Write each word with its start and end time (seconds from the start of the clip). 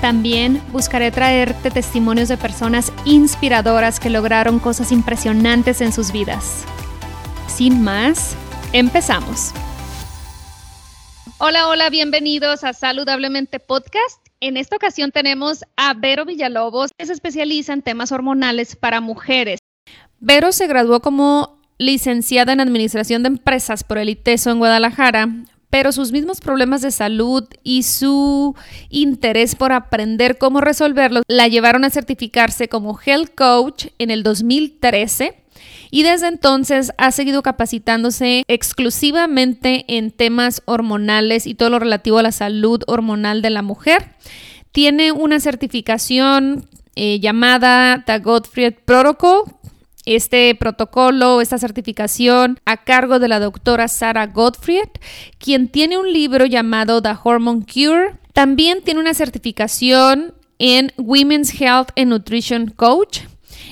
También 0.00 0.62
buscaré 0.72 1.10
traerte 1.10 1.70
testimonios 1.70 2.28
de 2.28 2.36
personas 2.36 2.92
inspiradoras 3.04 4.00
que 4.00 4.10
lograron 4.10 4.58
cosas 4.58 4.92
impresionantes 4.92 5.80
en 5.80 5.92
sus 5.92 6.12
vidas. 6.12 6.64
Sin 7.46 7.82
más, 7.82 8.36
empezamos. 8.72 9.52
Hola, 11.38 11.68
hola, 11.68 11.90
bienvenidos 11.90 12.64
a 12.64 12.72
Saludablemente 12.72 13.60
Podcast. 13.60 14.24
En 14.40 14.56
esta 14.56 14.76
ocasión 14.76 15.10
tenemos 15.10 15.64
a 15.76 15.94
Vero 15.94 16.24
Villalobos, 16.24 16.90
que 16.96 17.06
se 17.06 17.12
especializa 17.12 17.72
en 17.72 17.82
temas 17.82 18.12
hormonales 18.12 18.76
para 18.76 19.00
mujeres. 19.00 19.58
Vero 20.20 20.52
se 20.52 20.66
graduó 20.66 21.00
como 21.00 21.58
licenciada 21.78 22.52
en 22.52 22.60
Administración 22.60 23.22
de 23.22 23.28
Empresas 23.28 23.84
por 23.84 23.98
el 23.98 24.08
ITESO 24.10 24.50
en 24.50 24.58
Guadalajara, 24.58 25.28
pero 25.74 25.90
sus 25.90 26.12
mismos 26.12 26.40
problemas 26.40 26.82
de 26.82 26.92
salud 26.92 27.48
y 27.64 27.82
su 27.82 28.54
interés 28.90 29.56
por 29.56 29.72
aprender 29.72 30.38
cómo 30.38 30.60
resolverlos 30.60 31.24
la 31.26 31.48
llevaron 31.48 31.84
a 31.84 31.90
certificarse 31.90 32.68
como 32.68 32.96
Health 32.96 33.34
Coach 33.34 33.86
en 33.98 34.12
el 34.12 34.22
2013 34.22 35.34
y 35.90 36.04
desde 36.04 36.28
entonces 36.28 36.92
ha 36.96 37.10
seguido 37.10 37.42
capacitándose 37.42 38.44
exclusivamente 38.46 39.84
en 39.88 40.12
temas 40.12 40.62
hormonales 40.66 41.44
y 41.44 41.54
todo 41.54 41.70
lo 41.70 41.80
relativo 41.80 42.18
a 42.18 42.22
la 42.22 42.30
salud 42.30 42.80
hormonal 42.86 43.42
de 43.42 43.50
la 43.50 43.62
mujer. 43.62 44.12
Tiene 44.70 45.10
una 45.10 45.40
certificación 45.40 46.68
eh, 46.94 47.18
llamada 47.18 48.04
The 48.06 48.20
Gottfried 48.20 48.74
Protocol, 48.84 49.42
este 50.06 50.54
protocolo, 50.54 51.40
esta 51.40 51.58
certificación 51.58 52.60
a 52.64 52.84
cargo 52.84 53.18
de 53.18 53.28
la 53.28 53.40
doctora 53.40 53.88
Sarah 53.88 54.26
Gottfried, 54.26 54.88
quien 55.38 55.68
tiene 55.68 55.98
un 55.98 56.12
libro 56.12 56.46
llamado 56.46 57.00
The 57.02 57.14
Hormone 57.22 57.64
Cure. 57.64 58.16
También 58.32 58.82
tiene 58.82 59.00
una 59.00 59.14
certificación 59.14 60.34
en 60.58 60.92
Women's 60.96 61.60
Health 61.60 61.90
and 61.96 62.08
Nutrition 62.08 62.68
Coach. 62.68 63.20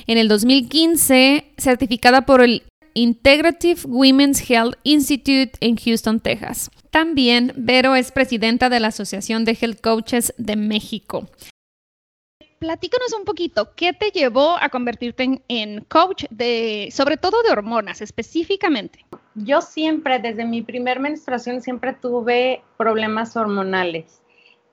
En 0.07 0.17
el 0.17 0.27
2015, 0.27 1.53
certificada 1.57 2.25
por 2.25 2.41
el 2.41 2.63
Integrative 2.93 3.81
Women's 3.85 4.49
Health 4.49 4.75
Institute 4.83 5.51
en 5.61 5.77
Houston, 5.77 6.19
Texas. 6.19 6.69
También 6.91 7.53
Vero 7.55 7.95
es 7.95 8.11
presidenta 8.11 8.69
de 8.69 8.79
la 8.79 8.89
Asociación 8.89 9.45
de 9.45 9.57
Health 9.59 9.81
Coaches 9.81 10.33
de 10.37 10.55
México 10.55 11.27
platícanos 12.63 13.11
un 13.11 13.25
poquito, 13.25 13.73
¿qué 13.75 13.91
te 13.91 14.09
llevó 14.11 14.55
a 14.57 14.69
convertirte 14.69 15.41
en, 15.49 15.81
coach 15.89 16.23
de, 16.29 16.87
sobre 16.93 17.17
todo 17.17 17.43
de 17.43 17.51
hormonas 17.51 17.99
específicamente? 17.99 19.05
Yo 19.35 19.59
siempre, 19.59 20.19
desde 20.19 20.45
mi 20.45 20.61
primer 20.61 21.01
menstruación, 21.01 21.59
siempre 21.61 21.91
tuve 21.91 22.61
problemas 22.77 23.35
hormonales 23.35 24.21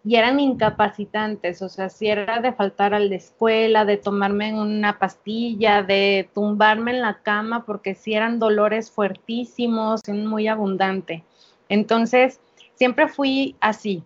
y 0.04 0.14
eran 0.14 0.38
incapacitantes, 0.38 1.62
o 1.62 1.68
sea, 1.68 1.88
si 1.88 2.06
era 2.06 2.40
de 2.40 2.52
faltar 2.52 2.94
a 2.94 3.00
la 3.00 3.16
escuela, 3.16 3.84
de 3.84 3.96
tomarme 3.96 4.54
una 4.54 5.00
pastilla, 5.00 5.82
de 5.82 6.30
tumbarme 6.32 6.92
en 6.92 7.00
la 7.00 7.18
cama, 7.22 7.66
porque 7.66 7.96
si 7.96 8.14
eran 8.14 8.38
dolores 8.38 8.88
fuertísimos, 8.92 10.00
muy 10.06 10.46
abundante. 10.46 11.24
Entonces, 11.68 12.40
siempre 12.74 13.08
fui 13.08 13.56
así, 13.58 14.04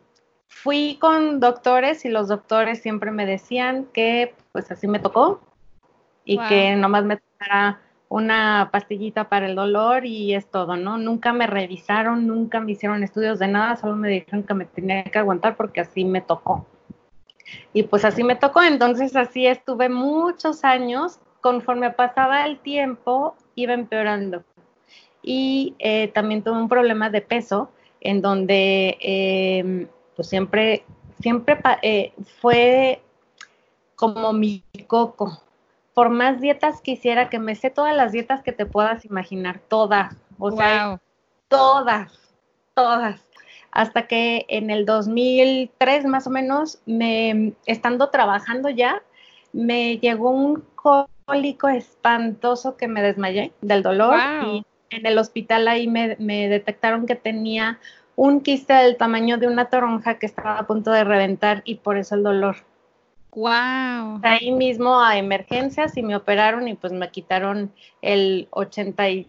fui 0.54 0.96
con 1.00 1.40
doctores 1.40 2.04
y 2.04 2.08
los 2.08 2.28
doctores 2.28 2.80
siempre 2.80 3.10
me 3.10 3.26
decían 3.26 3.86
que 3.92 4.34
pues 4.52 4.70
así 4.70 4.86
me 4.86 5.00
tocó 5.00 5.40
y 6.24 6.38
que 6.38 6.74
nomás 6.76 7.04
me 7.04 7.18
tocara 7.18 7.80
una 8.08 8.70
pastillita 8.72 9.28
para 9.28 9.46
el 9.46 9.56
dolor 9.56 10.06
y 10.06 10.34
es 10.34 10.46
todo, 10.46 10.76
¿no? 10.76 10.96
Nunca 10.96 11.32
me 11.32 11.46
revisaron, 11.46 12.26
nunca 12.26 12.60
me 12.60 12.72
hicieron 12.72 13.02
estudios 13.02 13.40
de 13.40 13.48
nada, 13.48 13.76
solo 13.76 13.96
me 13.96 14.08
dijeron 14.08 14.44
que 14.44 14.54
me 14.54 14.64
tenía 14.64 15.02
que 15.04 15.18
aguantar 15.18 15.56
porque 15.56 15.80
así 15.80 16.04
me 16.04 16.20
tocó. 16.20 16.66
Y 17.72 17.82
pues 17.82 18.04
así 18.04 18.22
me 18.22 18.36
tocó, 18.36 18.62
entonces 18.62 19.16
así 19.16 19.46
estuve 19.46 19.88
muchos 19.88 20.64
años, 20.64 21.18
conforme 21.40 21.90
pasaba 21.90 22.46
el 22.46 22.58
tiempo 22.60 23.34
iba 23.56 23.74
empeorando. 23.74 24.44
Y 25.20 25.74
eh, 25.78 26.08
también 26.08 26.42
tuve 26.42 26.56
un 26.56 26.68
problema 26.68 27.10
de 27.10 27.20
peso 27.22 27.70
en 28.00 28.22
donde 28.22 28.96
eh, 29.00 29.88
pues 30.16 30.28
siempre, 30.28 30.84
siempre 31.20 31.58
eh, 31.82 32.12
fue 32.40 33.02
como 33.96 34.32
mi 34.32 34.64
coco. 34.86 35.42
Por 35.94 36.10
más 36.10 36.40
dietas 36.40 36.80
que 36.80 36.92
hiciera, 36.92 37.28
que 37.28 37.38
me 37.38 37.54
sé 37.54 37.70
todas 37.70 37.94
las 37.94 38.12
dietas 38.12 38.42
que 38.42 38.52
te 38.52 38.66
puedas 38.66 39.04
imaginar, 39.04 39.60
todas, 39.68 40.16
o 40.38 40.50
sea, 40.50 41.00
todas, 41.48 42.12
todas. 42.74 43.20
Hasta 43.70 44.06
que 44.06 44.44
en 44.48 44.70
el 44.70 44.86
2003 44.86 46.06
más 46.06 46.26
o 46.26 46.30
menos, 46.30 46.80
me, 46.86 47.52
estando 47.66 48.10
trabajando 48.10 48.70
ya, 48.70 49.02
me 49.52 49.98
llegó 49.98 50.30
un 50.30 50.64
cólico 50.74 51.68
espantoso 51.68 52.76
que 52.76 52.88
me 52.88 53.02
desmayé 53.02 53.52
del 53.60 53.82
dolor 53.82 54.18
y 54.44 54.64
en 54.90 55.06
el 55.06 55.18
hospital 55.18 55.68
ahí 55.68 55.86
me, 55.86 56.16
me 56.18 56.48
detectaron 56.48 57.06
que 57.06 57.14
tenía 57.14 57.78
un 58.16 58.40
quiste 58.40 58.72
del 58.72 58.96
tamaño 58.96 59.38
de 59.38 59.46
una 59.46 59.66
toronja 59.66 60.18
que 60.18 60.26
estaba 60.26 60.58
a 60.58 60.66
punto 60.66 60.90
de 60.90 61.04
reventar 61.04 61.62
y 61.64 61.76
por 61.76 61.96
eso 61.96 62.14
el 62.14 62.22
dolor. 62.22 62.56
Wow. 63.32 64.20
Ahí 64.22 64.52
mismo 64.52 65.00
a 65.00 65.18
emergencias 65.18 65.96
y 65.96 66.02
me 66.02 66.14
operaron 66.14 66.68
y 66.68 66.74
pues 66.74 66.92
me 66.92 67.10
quitaron 67.10 67.72
el 68.00 68.46
80 68.50 69.08
y 69.10 69.28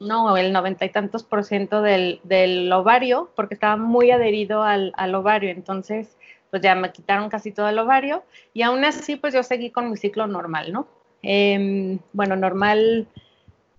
no, 0.00 0.34
el 0.38 0.52
noventa 0.52 0.86
y 0.86 0.88
tantos 0.88 1.22
por 1.22 1.44
ciento 1.44 1.82
del, 1.82 2.20
del, 2.24 2.72
ovario, 2.72 3.30
porque 3.36 3.52
estaba 3.52 3.76
muy 3.76 4.10
adherido 4.10 4.62
al, 4.62 4.94
al, 4.96 5.14
ovario. 5.14 5.50
Entonces, 5.50 6.16
pues 6.50 6.62
ya 6.62 6.74
me 6.74 6.90
quitaron 6.90 7.28
casi 7.28 7.52
todo 7.52 7.68
el 7.68 7.78
ovario 7.78 8.24
y 8.54 8.62
aún 8.62 8.82
así, 8.86 9.16
pues 9.16 9.34
yo 9.34 9.42
seguí 9.42 9.70
con 9.70 9.90
mi 9.90 9.98
ciclo 9.98 10.26
normal, 10.26 10.72
¿no? 10.72 10.86
Eh, 11.22 11.98
bueno, 12.12 12.36
normal, 12.36 13.06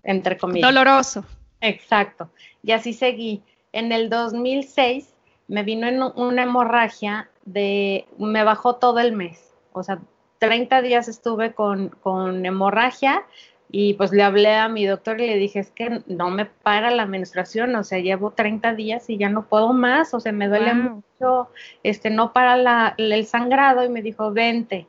entre 0.04 0.38
comillas. 0.38 0.70
Doloroso. 0.70 1.26
Exacto. 1.62 2.30
Y 2.64 2.72
así 2.72 2.94
seguí. 2.94 3.42
En 3.76 3.92
el 3.92 4.10
2006 4.10 5.14
me 5.50 5.64
vino 5.64 5.86
en 5.86 6.02
una 6.02 6.44
hemorragia 6.44 7.30
de, 7.44 8.06
me 8.18 8.42
bajó 8.46 8.76
todo 8.76 9.00
el 9.00 9.12
mes, 9.12 9.54
o 9.74 9.84
sea, 9.84 10.00
30 10.40 10.82
días 10.82 11.10
estuve 11.10 11.54
con, 11.54 11.90
con 11.90 12.46
hemorragia 12.46 13.26
y 13.70 13.96
pues 13.96 14.14
le 14.14 14.24
hablé 14.24 14.56
a 14.56 14.70
mi 14.70 14.86
doctor 14.86 15.20
y 15.20 15.28
le 15.28 15.36
dije, 15.36 15.60
es 15.60 15.72
que 15.72 16.02
no 16.08 16.30
me 16.30 16.46
para 16.46 16.90
la 16.90 17.06
menstruación, 17.06 17.76
o 17.76 17.84
sea, 17.84 18.00
llevo 18.00 18.32
30 18.32 18.76
días 18.76 19.10
y 19.10 19.18
ya 19.18 19.28
no 19.28 19.46
puedo 19.46 19.74
más, 19.74 20.14
o 20.14 20.22
sea, 20.22 20.32
me 20.32 20.48
duele 20.48 20.74
mucho, 20.74 21.50
este, 21.84 22.10
no 22.10 22.32
para 22.32 22.56
la, 22.56 22.96
el 22.98 23.26
sangrado 23.26 23.84
y 23.84 23.90
me 23.90 24.02
dijo, 24.02 24.32
vente. 24.32 24.88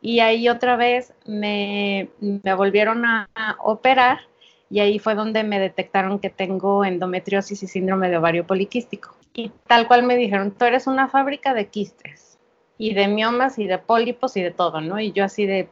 Y 0.00 0.20
ahí 0.20 0.48
otra 0.48 0.76
vez 0.76 1.12
me, 1.26 2.10
me 2.20 2.54
volvieron 2.54 3.04
a 3.04 3.28
operar 3.58 4.20
y 4.70 4.80
ahí 4.80 4.98
fue 4.98 5.14
donde 5.14 5.44
me 5.44 5.58
detectaron 5.58 6.18
que 6.18 6.30
tengo 6.30 6.84
endometriosis 6.84 7.62
y 7.62 7.66
síndrome 7.66 8.10
de 8.10 8.18
ovario 8.18 8.46
poliquístico. 8.46 9.16
Y 9.32 9.50
tal 9.66 9.86
cual 9.86 10.02
me 10.02 10.16
dijeron, 10.16 10.50
tú 10.50 10.64
eres 10.64 10.86
una 10.86 11.08
fábrica 11.08 11.54
de 11.54 11.68
quistes 11.68 12.38
y 12.76 12.94
de 12.94 13.08
miomas 13.08 13.58
y 13.58 13.66
de 13.66 13.78
pólipos 13.78 14.36
y 14.36 14.42
de 14.42 14.50
todo, 14.50 14.80
¿no? 14.80 15.00
Y 15.00 15.12
yo 15.12 15.24
así 15.24 15.46
de, 15.46 15.68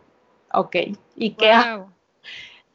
ok, 0.52 0.76
¿y 1.14 1.30
qué 1.32 1.52
hago? 1.52 1.92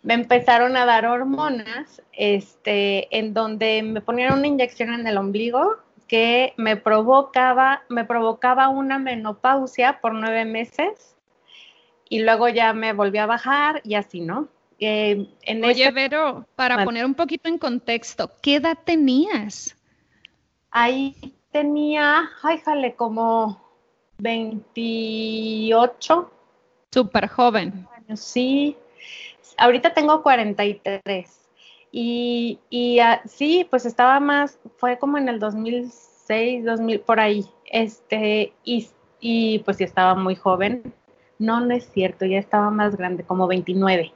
Me 0.04 0.14
empezaron 0.16 0.76
a 0.78 0.86
dar 0.86 1.06
hormonas, 1.06 2.02
este, 2.12 3.16
en 3.18 3.34
donde 3.34 3.84
me 3.84 4.02
ponían 4.02 4.34
una 4.34 4.48
inyección 4.48 4.94
en 4.94 5.06
el 5.06 5.18
ombligo 5.18 5.78
que 6.08 6.54
me 6.58 6.76
provocaba, 6.76 7.84
me 7.88 8.04
provocaba 8.04 8.68
una 8.68 9.00
menopausia 9.00 10.02
por 10.02 10.14
nueve 10.14 10.44
meses 10.46 11.16
y 12.10 12.24
luego 12.24 12.50
ya 12.50 12.74
me 12.74 12.94
volví 12.94 13.18
a 13.18 13.26
bajar 13.26 13.82
y 13.86 13.96
así, 13.96 14.20
¿no? 14.20 14.50
En 14.82 15.64
Oye, 15.64 15.92
Vero, 15.92 16.48
para 16.56 16.84
poner 16.84 17.06
un 17.06 17.14
poquito 17.14 17.48
en 17.48 17.60
contexto, 17.60 18.32
¿qué 18.42 18.56
edad 18.56 18.76
tenías? 18.84 19.78
Ahí 20.72 21.16
tenía, 21.52 22.32
ay, 22.42 22.58
jale, 22.60 22.96
como 22.96 23.62
28. 24.18 26.32
Súper 26.92 27.28
joven. 27.28 27.88
Sí, 28.16 28.76
ahorita 29.58 29.94
tengo 29.94 30.24
43. 30.24 31.38
Y, 31.92 32.60
y 32.70 33.00
uh, 33.02 33.20
sí, 33.26 33.68
pues 33.70 33.86
estaba 33.86 34.20
más, 34.20 34.58
fue 34.78 34.98
como 34.98 35.18
en 35.18 35.30
el 35.30 35.40
2006, 35.40 36.66
2000, 36.66 37.00
por 37.02 37.20
ahí. 37.20 37.46
Este, 37.66 38.54
y, 38.64 38.90
y 39.20 39.60
pues 39.60 39.78
sí 39.78 39.84
estaba 39.84 40.16
muy 40.16 40.36
joven. 40.36 40.94
No, 41.38 41.60
no 41.60 41.76
es 41.76 41.88
cierto, 41.92 42.26
ya 42.26 42.40
estaba 42.40 42.72
más 42.72 42.96
grande, 42.96 43.24
como 43.24 43.48
29. 43.48 44.14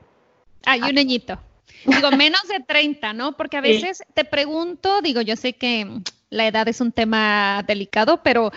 Hay 0.66 0.82
un 0.82 0.98
añito. 0.98 1.40
Digo, 1.86 2.12
menos 2.12 2.48
de 2.48 2.60
30, 2.62 3.14
¿no? 3.14 3.38
Porque 3.38 3.58
a 3.58 3.62
veces 3.62 4.04
te 4.14 4.26
pregunto, 4.26 5.02
digo, 5.02 5.22
yo 5.22 5.36
sé 5.36 5.54
que 5.54 6.02
la 6.30 6.48
edad 6.48 6.68
es 6.68 6.82
un 6.82 6.92
tema 6.92 7.64
delicado, 7.68 8.22
pero 8.24 8.52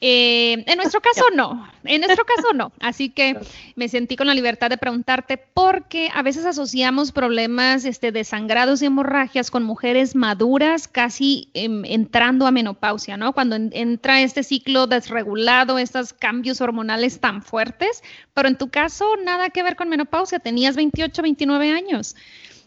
eh, 0.00 0.64
en 0.66 0.76
nuestro 0.76 1.00
caso 1.02 1.24
no, 1.34 1.68
en 1.84 2.00
nuestro 2.00 2.24
caso 2.24 2.52
no. 2.52 2.72
Así 2.80 3.10
que 3.10 3.38
me 3.76 3.88
sentí 3.88 4.16
con 4.16 4.26
la 4.26 4.34
libertad 4.34 4.70
de 4.70 4.78
preguntarte 4.78 5.38
porque 5.38 6.10
a 6.14 6.22
veces 6.22 6.44
asociamos 6.44 7.12
problemas 7.12 7.84
este, 7.84 8.12
de 8.12 8.24
sangrados 8.24 8.82
y 8.82 8.86
hemorragias 8.86 9.50
con 9.50 9.62
mujeres 9.62 10.14
maduras 10.14 10.88
casi 10.88 11.48
em, 11.54 11.84
entrando 11.84 12.46
a 12.46 12.50
menopausia, 12.50 13.16
¿no? 13.16 13.32
Cuando 13.32 13.56
entra 13.56 14.20
este 14.20 14.42
ciclo 14.42 14.86
desregulado, 14.86 15.78
estos 15.78 16.12
cambios 16.12 16.60
hormonales 16.60 17.20
tan 17.20 17.42
fuertes, 17.42 18.02
pero 18.34 18.48
en 18.48 18.58
tu 18.58 18.68
caso 18.68 19.16
nada 19.24 19.50
que 19.50 19.62
ver 19.62 19.76
con 19.76 19.88
menopausia, 19.88 20.38
tenías 20.38 20.76
28, 20.76 21.22
29 21.22 21.70
años. 21.72 22.16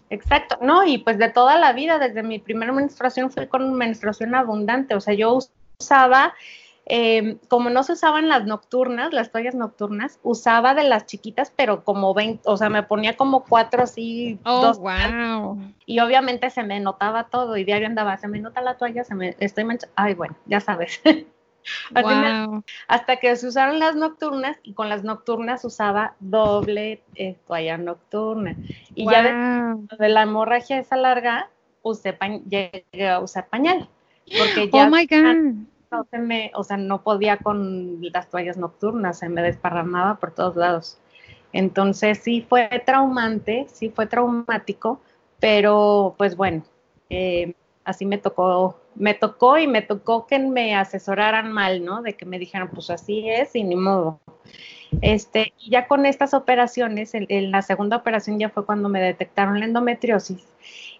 Exacto, 0.09 0.57
no, 0.61 0.85
y 0.85 0.99
pues 0.99 1.17
de 1.17 1.29
toda 1.29 1.57
la 1.57 1.73
vida, 1.73 1.97
desde 1.97 2.21
mi 2.21 2.39
primera 2.39 2.71
menstruación 2.71 3.31
fue 3.31 3.47
con 3.47 3.73
menstruación 3.73 4.35
abundante, 4.35 4.93
o 4.93 5.01
sea, 5.01 5.15
yo 5.15 5.39
usaba, 5.79 6.33
eh, 6.85 7.37
como 7.47 7.71
no 7.71 7.81
se 7.81 7.93
usaban 7.93 8.29
las 8.29 8.45
nocturnas, 8.45 9.13
las 9.13 9.31
toallas 9.31 9.55
nocturnas, 9.55 10.19
usaba 10.21 10.75
de 10.75 10.83
las 10.83 11.07
chiquitas, 11.07 11.51
pero 11.55 11.83
como 11.83 12.13
20, 12.13 12.43
o 12.45 12.55
sea, 12.55 12.69
me 12.69 12.83
ponía 12.83 13.17
como 13.17 13.45
cuatro 13.45 13.83
así, 13.83 14.37
oh, 14.45 14.61
dos. 14.61 14.77
wow. 14.77 15.59
Y 15.87 15.99
obviamente 15.99 16.51
se 16.51 16.61
me 16.61 16.79
notaba 16.79 17.25
todo, 17.25 17.57
y 17.57 17.63
diario 17.63 17.87
andaba, 17.87 18.17
se 18.17 18.27
me 18.27 18.39
nota 18.39 18.61
la 18.61 18.77
toalla, 18.77 19.03
se 19.03 19.15
me, 19.15 19.35
estoy 19.39 19.63
manchando, 19.63 19.93
ay, 19.95 20.13
bueno, 20.13 20.35
ya 20.45 20.59
sabes. 20.59 21.01
hasta 22.87 23.17
que 23.17 23.35
se 23.35 23.47
usaron 23.47 23.79
las 23.79 23.95
nocturnas 23.95 24.57
y 24.63 24.73
con 24.73 24.89
las 24.89 25.03
nocturnas 25.03 25.65
usaba 25.65 26.15
doble 26.19 27.01
eh, 27.15 27.35
toalla 27.47 27.77
nocturna. 27.77 28.55
Y 28.93 29.09
ya 29.09 29.75
de, 29.97 30.09
la 30.09 30.23
hemorragia 30.23 30.79
esa 30.79 30.95
larga, 30.95 31.49
usé 31.81 32.17
llegué 32.49 33.09
a 33.09 33.19
usar 33.19 33.47
pañal. 33.47 33.89
Porque 34.37 34.69
ya 34.71 34.87
oh 34.87 34.89
my 34.89 35.05
God. 35.05 35.65
No 35.91 36.03
se 36.09 36.17
me, 36.17 36.51
o 36.55 36.63
sea, 36.63 36.77
no 36.77 37.03
podía 37.03 37.37
con 37.37 38.01
las 38.01 38.29
toallas 38.29 38.57
nocturnas, 38.57 39.19
se 39.19 39.29
me 39.29 39.41
desparramaba 39.41 40.15
por 40.15 40.31
todos 40.31 40.55
lados. 40.55 40.97
Entonces 41.53 42.19
sí 42.21 42.45
fue 42.47 42.67
traumante, 42.85 43.67
sí 43.71 43.89
fue 43.89 44.07
traumático, 44.07 44.99
pero 45.39 46.15
pues 46.17 46.35
bueno, 46.35 46.63
eh, 47.09 47.53
así 47.85 48.05
me 48.05 48.17
tocó, 48.17 48.79
me 48.95 49.13
tocó 49.13 49.57
y 49.57 49.67
me 49.67 49.81
tocó 49.81 50.27
que 50.27 50.39
me 50.39 50.75
asesoraran 50.75 51.51
mal, 51.51 51.85
¿no? 51.85 52.01
De 52.01 52.13
que 52.13 52.25
me 52.25 52.39
dijeran, 52.39 52.69
pues 52.71 52.89
así 52.89 53.29
es 53.29 53.55
y 53.55 53.63
ni 53.63 53.75
modo. 53.75 54.19
Este, 55.01 55.53
y 55.59 55.71
ya 55.71 55.87
con 55.87 56.05
estas 56.05 56.33
operaciones, 56.33 57.13
en, 57.13 57.51
la 57.51 57.61
segunda 57.61 57.97
operación 57.97 58.39
ya 58.39 58.49
fue 58.49 58.65
cuando 58.65 58.89
me 58.89 59.01
detectaron 59.01 59.59
la 59.59 59.65
endometriosis. 59.65 60.45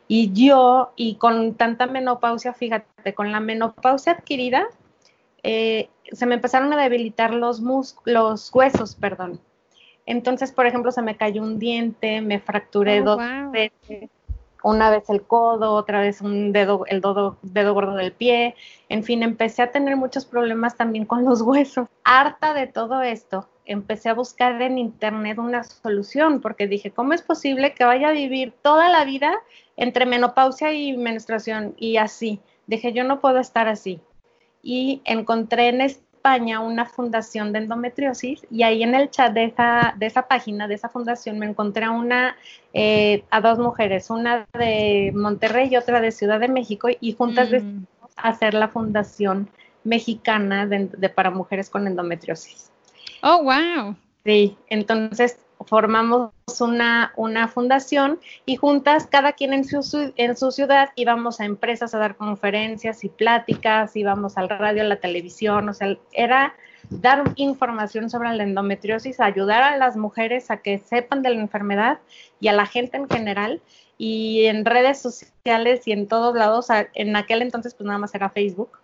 Y 0.07 0.31
yo, 0.33 0.91
y 0.95 1.15
con 1.15 1.55
tanta 1.55 1.87
menopausia, 1.87 2.53
fíjate, 2.53 3.13
con 3.15 3.31
la 3.31 3.39
menopausia 3.39 4.13
adquirida, 4.13 4.67
eh, 5.43 5.89
se 6.11 6.25
me 6.25 6.35
empezaron 6.35 6.71
a 6.73 6.81
debilitar 6.81 7.33
los, 7.33 7.61
los 8.05 8.53
huesos, 8.53 8.95
perdón. 8.95 9.39
Entonces, 10.05 10.51
por 10.51 10.67
ejemplo, 10.67 10.91
se 10.91 11.01
me 11.01 11.17
cayó 11.17 11.41
un 11.41 11.57
diente, 11.57 12.21
me 12.21 12.39
fracturé 12.39 13.01
oh, 13.01 13.05
dos 13.05 13.21
veces, 13.51 14.09
una 14.65 14.89
vez 14.89 15.09
el 15.11 15.21
codo, 15.21 15.73
otra 15.73 16.01
vez 16.01 16.21
un 16.21 16.51
dedo, 16.51 16.85
el 16.87 16.99
dedo, 16.99 17.37
dedo 17.43 17.73
gordo 17.75 17.95
del 17.95 18.11
pie, 18.11 18.55
en 18.89 19.03
fin, 19.03 19.21
empecé 19.21 19.61
a 19.61 19.71
tener 19.71 19.95
muchos 19.95 20.25
problemas 20.25 20.75
también 20.75 21.05
con 21.05 21.23
los 21.23 21.41
huesos. 21.41 21.87
Harta 22.03 22.55
de 22.55 22.65
todo 22.65 23.03
esto, 23.03 23.47
empecé 23.65 24.09
a 24.09 24.15
buscar 24.15 24.59
en 24.63 24.79
internet 24.79 25.37
una 25.37 25.63
solución, 25.63 26.41
porque 26.41 26.65
dije, 26.65 26.89
¿cómo 26.89 27.13
es 27.13 27.21
posible 27.21 27.75
que 27.75 27.85
vaya 27.85 28.07
a 28.07 28.13
vivir 28.13 28.53
toda 28.63 28.89
la 28.89 29.05
vida 29.05 29.35
entre 29.77 30.07
menopausia 30.07 30.73
y 30.73 30.97
menstruación 30.97 31.75
y 31.77 31.97
así? 31.97 32.39
Dije, 32.65 32.91
yo 32.91 33.03
no 33.03 33.21
puedo 33.21 33.37
estar 33.37 33.67
así. 33.67 34.01
Y 34.63 35.03
encontré 35.05 35.67
en, 35.67 35.81
España 36.25 36.59
una 36.59 36.85
fundación 36.85 37.53
de 37.53 37.59
endometriosis 37.59 38.47
y 38.49 38.63
ahí 38.63 38.81
en 38.81 38.95
el 38.95 39.11
chat 39.11 39.31
de 39.31 39.43
esa, 39.43 39.93
de 39.95 40.07
esa 40.07 40.27
página, 40.27 40.67
de 40.67 40.73
esa 40.73 40.89
fundación, 40.89 41.37
me 41.37 41.45
encontré 41.45 41.85
a, 41.85 41.91
una, 41.91 42.35
eh, 42.73 43.23
a 43.29 43.41
dos 43.41 43.59
mujeres, 43.59 44.09
una 44.09 44.47
de 44.57 45.11
Monterrey 45.13 45.69
y 45.71 45.77
otra 45.77 46.01
de 46.01 46.11
Ciudad 46.11 46.39
de 46.39 46.47
México 46.47 46.87
y 46.99 47.13
juntas 47.13 47.49
mm. 47.49 47.51
decidimos 47.51 47.87
hacer 48.15 48.55
la 48.55 48.69
fundación 48.69 49.49
mexicana 49.83 50.65
de, 50.65 51.09
para 51.09 51.29
mujeres 51.29 51.69
con 51.69 51.85
endometriosis. 51.85 52.71
Oh, 53.21 53.43
wow. 53.43 53.95
Sí, 54.23 54.57
entonces 54.69 55.37
formamos 55.65 56.31
una, 56.59 57.13
una, 57.15 57.47
fundación 57.47 58.19
y 58.45 58.55
juntas, 58.55 59.07
cada 59.07 59.33
quien 59.33 59.53
en 59.53 59.63
su, 59.63 60.13
en 60.15 60.37
su 60.37 60.51
ciudad, 60.51 60.89
íbamos 60.95 61.39
a 61.39 61.45
empresas 61.45 61.93
a 61.93 61.97
dar 61.99 62.15
conferencias 62.15 63.03
y 63.03 63.09
pláticas, 63.09 63.95
íbamos 63.95 64.37
al 64.37 64.49
radio, 64.49 64.83
a 64.83 64.85
la 64.85 64.97
televisión, 64.97 65.69
o 65.69 65.73
sea, 65.73 65.97
era 66.11 66.55
dar 66.89 67.23
información 67.35 68.09
sobre 68.09 68.33
la 68.33 68.43
endometriosis, 68.43 69.19
ayudar 69.19 69.63
a 69.63 69.77
las 69.77 69.97
mujeres 69.97 70.51
a 70.51 70.57
que 70.57 70.79
sepan 70.79 71.21
de 71.21 71.29
la 71.29 71.41
enfermedad 71.41 71.99
y 72.39 72.47
a 72.47 72.53
la 72.53 72.65
gente 72.65 72.97
en 72.97 73.09
general. 73.09 73.61
Y 73.97 74.45
en 74.45 74.65
redes 74.65 75.01
sociales 75.01 75.87
y 75.87 75.93
en 75.93 76.07
todos 76.07 76.35
lados, 76.35 76.67
en 76.93 77.15
aquel 77.15 77.41
entonces 77.41 77.73
pues 77.73 77.87
nada 77.87 77.97
más 77.97 78.13
era 78.13 78.29
Facebook. 78.29 78.77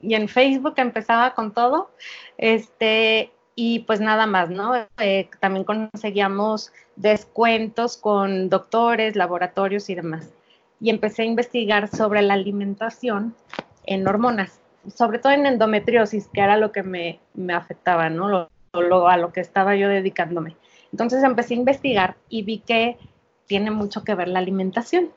Y 0.00 0.14
en 0.14 0.28
Facebook 0.28 0.74
empezaba 0.76 1.34
con 1.34 1.54
todo. 1.54 1.90
Este, 2.36 3.32
y 3.56 3.80
pues 3.80 4.00
nada 4.00 4.26
más, 4.26 4.50
¿no? 4.50 4.74
Eh, 4.98 5.28
también 5.40 5.64
conseguíamos 5.64 6.72
descuentos 6.96 7.96
con 7.96 8.48
doctores, 8.48 9.16
laboratorios 9.16 9.88
y 9.90 9.94
demás. 9.94 10.30
Y 10.80 10.90
empecé 10.90 11.22
a 11.22 11.26
investigar 11.26 11.88
sobre 11.88 12.22
la 12.22 12.34
alimentación 12.34 13.34
en 13.86 14.06
hormonas, 14.06 14.60
sobre 14.92 15.18
todo 15.18 15.32
en 15.32 15.46
endometriosis, 15.46 16.28
que 16.28 16.40
era 16.40 16.56
lo 16.56 16.72
que 16.72 16.82
me, 16.82 17.20
afectaba, 17.54 18.10
¿no? 18.10 18.28
Lo, 18.72 19.08
a 19.08 19.16
lo 19.16 19.32
que 19.32 19.40
estaba 19.40 19.76
yo 19.76 19.88
dedicándome. 19.88 20.56
Entonces 20.90 21.22
empecé 21.22 21.54
a 21.54 21.58
investigar 21.58 22.16
y 22.28 22.42
vi 22.42 22.58
que 22.58 22.98
tiene 23.46 23.70
mucho 23.70 24.02
que 24.02 24.14
ver 24.14 24.28
la 24.28 24.40
alimentación. 24.40 25.10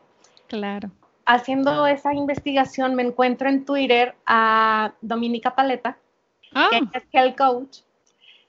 Claro. 0.48 0.92
Haciendo 1.26 1.88
esa 1.88 2.14
investigación 2.14 2.96
me 2.96 3.04
encuentro 3.04 3.50
en 3.50 3.66
Twitter 3.66 4.16
a 4.26 4.94
Dominica 5.02 5.56
Paleta, 5.56 5.98
que 6.44 6.78
ah. 6.78 6.90
es 6.94 7.04
health 7.12 7.38
coach, 7.38 7.80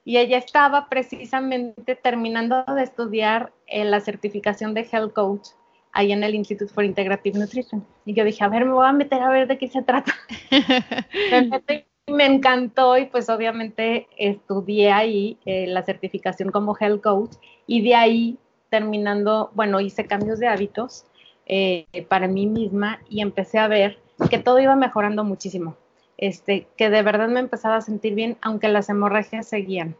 y 0.09 0.17
ella 0.17 0.39
estaba 0.39 0.89
precisamente 0.89 1.95
terminando 1.95 2.65
de 2.65 2.83
estudiar 2.83 3.53
eh, 3.67 3.85
la 3.85 4.01
certificación 4.01 4.73
de 4.73 4.89
Health 4.91 5.13
Coach 5.13 5.49
ahí 5.93 6.13
en 6.13 6.25
el 6.25 6.35
Institute 6.35 6.73
for 6.73 6.83
Integrative 6.83 7.39
Nutrition. 7.39 7.87
Y 8.07 8.15
yo 8.15 8.25
dije, 8.25 8.43
a 8.43 8.49
ver, 8.49 8.65
me 8.65 8.73
voy 8.73 8.87
a 8.87 8.93
meter 8.93 9.21
a 9.21 9.29
ver 9.29 9.47
de 9.47 9.59
qué 9.59 9.69
se 9.69 9.83
trata. 9.83 10.15
me, 11.69 11.85
me 12.07 12.25
encantó 12.25 12.97
y 12.97 13.05
pues 13.05 13.29
obviamente 13.29 14.09
estudié 14.17 14.93
ahí 14.93 15.37
eh, 15.45 15.67
la 15.67 15.83
certificación 15.83 16.53
como 16.53 16.75
Health 16.75 17.03
Coach 17.03 17.33
y 17.67 17.83
de 17.83 17.95
ahí 17.95 18.39
terminando, 18.71 19.51
bueno, 19.53 19.79
hice 19.79 20.07
cambios 20.07 20.39
de 20.39 20.47
hábitos 20.47 21.05
eh, 21.45 21.85
para 22.09 22.29
mí 22.29 22.47
misma 22.47 22.99
y 23.11 23.21
empecé 23.21 23.59
a 23.59 23.69
ver 23.69 23.99
que 24.31 24.39
todo 24.39 24.59
iba 24.59 24.75
mejorando 24.75 25.23
muchísimo 25.23 25.77
este, 26.19 26.67
que 26.77 26.91
de 26.91 27.03
verdad 27.03 27.29
me 27.29 27.41
empezaba 27.41 27.77
a 27.77 27.81
sentir 27.81 28.15
bien, 28.15 28.37
aunque 28.43 28.69
las 28.69 28.89
hemorragias 28.89 29.47
seguían. 29.47 29.97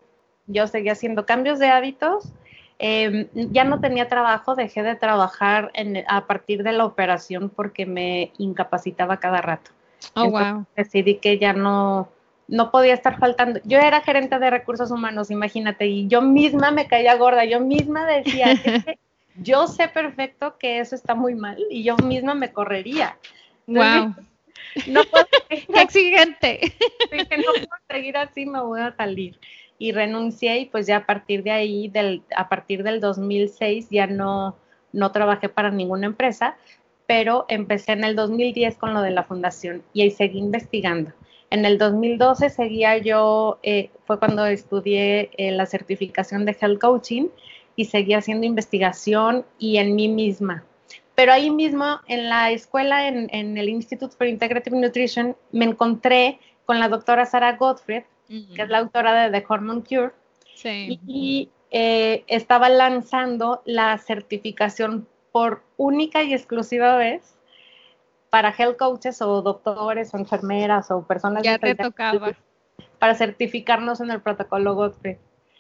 Yo 0.47 0.67
seguía 0.67 0.93
haciendo 0.93 1.25
cambios 1.25 1.59
de 1.59 1.69
hábitos, 1.69 2.33
em, 2.79 3.29
ya 3.33 3.65
no 3.65 3.81
tenía 3.81 4.09
trabajo, 4.09 4.57
dejé 4.57 4.83
de 4.83 4.97
trabajar 4.97 5.73
a 6.09 6.27
partir 6.27 6.63
de 6.65 6.73
la 6.73 6.85
operación 6.85 7.51
porque 7.51 7.87
me 7.87 8.33
incapacitaba 8.39 9.19
cada 9.19 9.41
rato. 9.41 9.71
Oh, 10.15 10.31
wow. 10.31 10.67
Decidí 10.77 11.17
que 11.17 11.39
ya 11.39 11.53
no, 11.53 12.09
no 12.49 12.71
podía 12.71 12.95
estar 12.95 13.19
faltando. 13.19 13.61
Yo 13.65 13.79
era 13.79 14.01
gerente 14.01 14.39
de 14.39 14.51
recursos 14.51 14.91
humanos, 14.91 15.31
imagínate, 15.31 15.87
y 15.87 16.09
yo 16.09 16.23
misma 16.23 16.71
me 16.73 16.89
caía 16.89 17.15
gorda, 17.15 17.45
yo 17.45 17.61
misma 17.61 18.07
decía, 18.07 18.47
yo 19.37 19.69
sé 19.69 19.87
perfecto 19.89 20.57
que 20.59 20.81
eso 20.81 20.97
está 20.97 21.15
muy 21.15 21.35
mal 21.35 21.59
y 21.71 21.85
yo 21.85 21.97
misma 21.99 22.35
me 22.35 22.53
correría. 22.53 23.17
wow. 23.67 24.15
No 24.87 25.03
puedo 25.05 25.27
Qué 25.49 25.81
exigente. 25.81 26.61
Dije, 27.11 27.39
no 27.39 27.53
puedo 27.53 27.83
seguir 27.89 28.17
así, 28.17 28.47
me 28.47 28.61
voy 28.61 28.81
a 28.81 28.95
salir. 28.97 29.39
Y 29.79 29.93
renuncié 29.93 30.59
y 30.59 30.67
pues 30.67 30.87
ya 30.87 30.99
a 30.99 31.07
partir 31.07 31.43
de 31.43 31.51
ahí, 31.51 31.89
del, 31.89 32.23
a 32.37 32.49
partir 32.49 32.83
del 32.83 33.01
2006 33.01 33.89
ya 33.91 34.07
no, 34.07 34.57
no 34.93 35.13
trabajé 35.13 35.49
para 35.49 35.71
ninguna 35.71 36.07
empresa, 36.07 36.57
pero 37.07 37.47
empecé 37.49 37.93
en 37.93 38.05
el 38.05 38.17
2010 38.17 38.77
con 38.77 38.93
lo 38.93 39.03
de 39.03 39.11
la 39.11 39.25
fundación 39.25 39.83
y 39.93 40.03
ahí 40.03 40.11
seguí 40.11 40.39
investigando. 40.39 41.13
En 41.51 41.65
el 41.65 41.79
2012 41.79 42.51
seguía 42.51 42.99
yo, 42.99 43.59
eh, 43.63 43.91
fue 44.05 44.19
cuando 44.19 44.45
estudié 44.45 45.31
eh, 45.39 45.51
la 45.53 45.65
certificación 45.65 46.45
de 46.45 46.57
Health 46.61 46.81
Coaching 46.81 47.29
y 47.75 47.87
seguí 47.87 48.13
haciendo 48.13 48.47
investigación 48.47 49.47
y 49.59 49.79
en 49.79 49.95
mí 49.95 50.09
misma. 50.09 50.65
Pero 51.19 51.33
ahí 51.33 51.51
mismo, 51.51 51.99
en 52.07 52.29
la 52.29 52.53
escuela, 52.53 53.09
en, 53.09 53.59
el 53.59 53.69
Institute 53.69 54.15
for 54.17 54.29
Integrative 54.29 54.79
Nutrition, 54.79 55.37
me 55.51 55.65
encontré 55.65 56.39
con 56.65 56.79
la 56.79 56.89
doctora 56.89 57.27
Sarah 57.27 57.57
Gottfried, 57.57 58.05
que 58.29 58.63
es 58.63 58.69
la 58.69 58.79
autora 58.79 59.25
de 59.29 59.41
The 59.41 59.45
Hormone 59.49 59.83
Cure, 59.83 60.13
sí. 60.55 61.01
y, 61.09 61.51
eh, 61.73 62.23
estaba 62.29 62.69
lanzando 62.69 63.63
la 63.65 63.99
certificación 63.99 65.09
por 65.33 65.65
única 65.77 66.23
y 66.23 66.35
exclusiva 66.35 66.95
vez 66.95 67.37
para 68.31 68.55
health 68.57 68.77
coaches 68.77 69.21
o 69.21 69.43
doctores 69.43 70.15
o 70.15 70.19
enfermeras 70.19 70.93
o 70.93 71.05
personas 71.05 71.43
ya 71.43 71.59
te 71.59 71.75
tocaba 71.75 72.37
para 73.01 73.17
certificarnos 73.17 74.01
en 74.01 74.13
el 74.13 74.23
protocolo 74.23 74.77
Godfrey. 74.77 75.17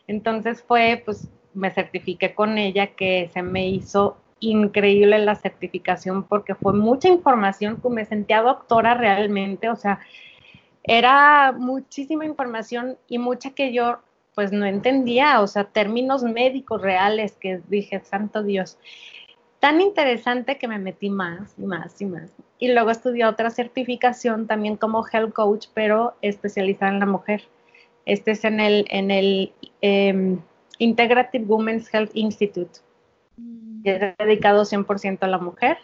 Entonces 0.07 0.63
fue, 0.63 1.03
pues 1.05 1.27
me 1.53 1.73
certifiqué 1.73 2.37
con 2.37 2.59
ella 2.59 2.95
que 2.95 3.29
se 3.35 3.43
me 3.43 3.69
hizo 3.69 4.19
increíble 4.41 5.19
la 5.19 5.35
certificación 5.35 6.25
porque 6.25 6.55
fue 6.55 6.73
mucha 6.73 7.09
información, 7.09 7.81
me 7.91 8.05
sentía 8.05 8.43
doctora 8.43 8.95
realmente, 8.95 9.69
o 9.69 9.77
sea, 9.77 10.01
era 10.83 11.53
muchísima 11.53 12.25
información 12.25 12.97
y 13.09 13.19
mucha 13.19 13.51
que 13.51 13.73
yo 13.73 13.99
pues 14.35 14.53
no 14.53 14.67
entendía, 14.67 15.41
o 15.41 15.47
sea, 15.49 15.65
términos 15.65 16.23
médicos 16.23 16.81
reales 16.81 17.37
que 17.41 17.61
dije, 17.69 18.01
santo 18.01 18.43
Dios 18.43 18.79
tan 19.61 19.81
interesante 19.81 20.59
que 20.59 20.69
me 20.69 20.79
metí 20.79 21.11
más 21.11 21.55
y 21.59 21.63
más 21.63 22.01
y 22.01 22.07
más. 22.07 22.31
Y 22.59 22.73
luego 22.73 22.91
estudié 22.91 23.25
otra 23.25 23.51
certificación 23.51 24.47
también 24.47 24.77
como 24.77 25.05
health 25.07 25.33
coach, 25.33 25.67
pero 25.75 26.15
especializada 26.23 26.93
en 26.93 27.01
la 27.01 27.07
mujer. 27.07 27.43
Este 28.07 28.33
es 28.33 28.45
en 28.45 28.61
el, 28.61 28.87
en 28.89 29.11
el 29.11 29.53
em, 29.81 30.41
Integrative 30.79 31.45
Women's 31.45 31.93
Health 31.93 32.11
Institute, 32.15 32.81
que 32.81 32.88
dedicado 33.39 34.65
100% 34.65 35.19
a 35.23 35.29
la 35.29 35.39
mujer. 35.39 35.79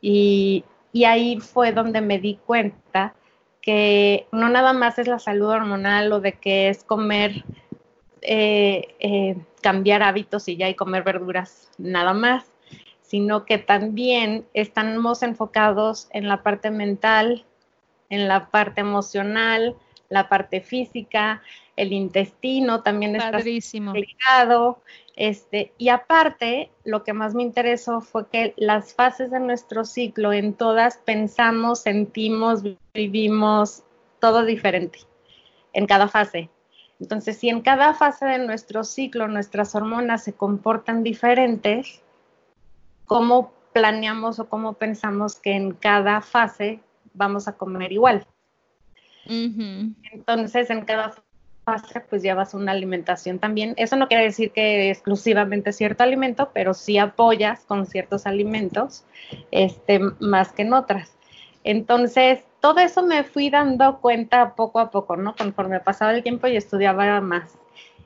Y, 0.00 0.64
y 0.92 1.04
ahí 1.04 1.38
fue 1.40 1.72
donde 1.72 2.00
me 2.00 2.18
di 2.18 2.36
cuenta 2.36 3.14
que 3.60 4.26
no 4.32 4.48
nada 4.48 4.72
más 4.72 4.98
es 4.98 5.06
la 5.06 5.18
salud 5.18 5.48
hormonal 5.48 6.12
o 6.12 6.20
de 6.20 6.32
que 6.32 6.68
es 6.68 6.84
comer, 6.84 7.44
eh, 8.22 8.94
eh, 8.98 9.36
cambiar 9.62 10.02
hábitos 10.02 10.48
y 10.48 10.56
ya 10.56 10.68
y 10.68 10.74
comer 10.74 11.02
verduras, 11.02 11.70
nada 11.78 12.14
más, 12.14 12.46
sino 13.02 13.44
que 13.44 13.58
también 13.58 14.46
estamos 14.54 15.22
enfocados 15.22 16.08
en 16.12 16.28
la 16.28 16.42
parte 16.42 16.70
mental, 16.70 17.44
en 18.08 18.28
la 18.28 18.50
parte 18.50 18.80
emocional, 18.80 19.76
la 20.08 20.28
parte 20.28 20.60
física, 20.60 21.42
el 21.76 21.92
intestino 21.92 22.82
también 22.82 23.16
está 23.16 23.38
ligado. 23.38 24.82
Este, 25.20 25.74
y 25.76 25.90
aparte, 25.90 26.70
lo 26.82 27.04
que 27.04 27.12
más 27.12 27.34
me 27.34 27.42
interesó 27.42 28.00
fue 28.00 28.30
que 28.30 28.54
las 28.56 28.94
fases 28.94 29.30
de 29.30 29.38
nuestro 29.38 29.84
ciclo, 29.84 30.32
en 30.32 30.54
todas 30.54 30.96
pensamos, 30.96 31.80
sentimos, 31.80 32.62
vivimos 32.94 33.82
todo 34.18 34.46
diferente, 34.46 35.00
en 35.74 35.84
cada 35.86 36.08
fase. 36.08 36.48
Entonces, 37.00 37.36
si 37.36 37.50
en 37.50 37.60
cada 37.60 37.92
fase 37.92 38.24
de 38.24 38.38
nuestro 38.38 38.82
ciclo 38.82 39.28
nuestras 39.28 39.74
hormonas 39.74 40.24
se 40.24 40.32
comportan 40.32 41.02
diferentes, 41.02 42.00
cómo 43.04 43.52
planeamos 43.74 44.38
o 44.38 44.48
cómo 44.48 44.72
pensamos 44.72 45.38
que 45.38 45.52
en 45.52 45.72
cada 45.72 46.22
fase 46.22 46.80
vamos 47.12 47.46
a 47.46 47.58
comer 47.58 47.92
igual. 47.92 48.26
Entonces, 49.26 50.70
en 50.70 50.86
cada 50.86 51.14
pues 52.08 52.22
llevas 52.22 52.54
una 52.54 52.72
alimentación 52.72 53.38
también. 53.38 53.74
Eso 53.76 53.96
no 53.96 54.08
quiere 54.08 54.24
decir 54.24 54.50
que 54.50 54.90
exclusivamente 54.90 55.72
cierto 55.72 56.02
alimento, 56.02 56.50
pero 56.52 56.74
sí 56.74 56.98
apoyas 56.98 57.64
con 57.64 57.86
ciertos 57.86 58.26
alimentos, 58.26 59.04
este, 59.50 60.00
más 60.18 60.52
que 60.52 60.62
en 60.62 60.72
otras. 60.72 61.16
Entonces, 61.62 62.40
todo 62.60 62.80
eso 62.80 63.02
me 63.02 63.24
fui 63.24 63.50
dando 63.50 64.00
cuenta 64.00 64.54
poco 64.54 64.80
a 64.80 64.90
poco, 64.90 65.16
¿no? 65.16 65.34
Conforme 65.36 65.80
pasaba 65.80 66.12
el 66.12 66.22
tiempo 66.22 66.46
y 66.46 66.56
estudiaba 66.56 67.20
más. 67.20 67.58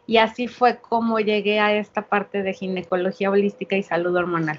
Y 0.06 0.18
así 0.18 0.48
fue 0.48 0.78
como 0.78 1.18
llegué 1.20 1.60
a 1.60 1.74
esta 1.74 2.02
parte 2.02 2.42
de 2.42 2.52
ginecología 2.52 3.30
holística 3.30 3.76
y 3.76 3.82
salud 3.82 4.14
hormonal. 4.14 4.58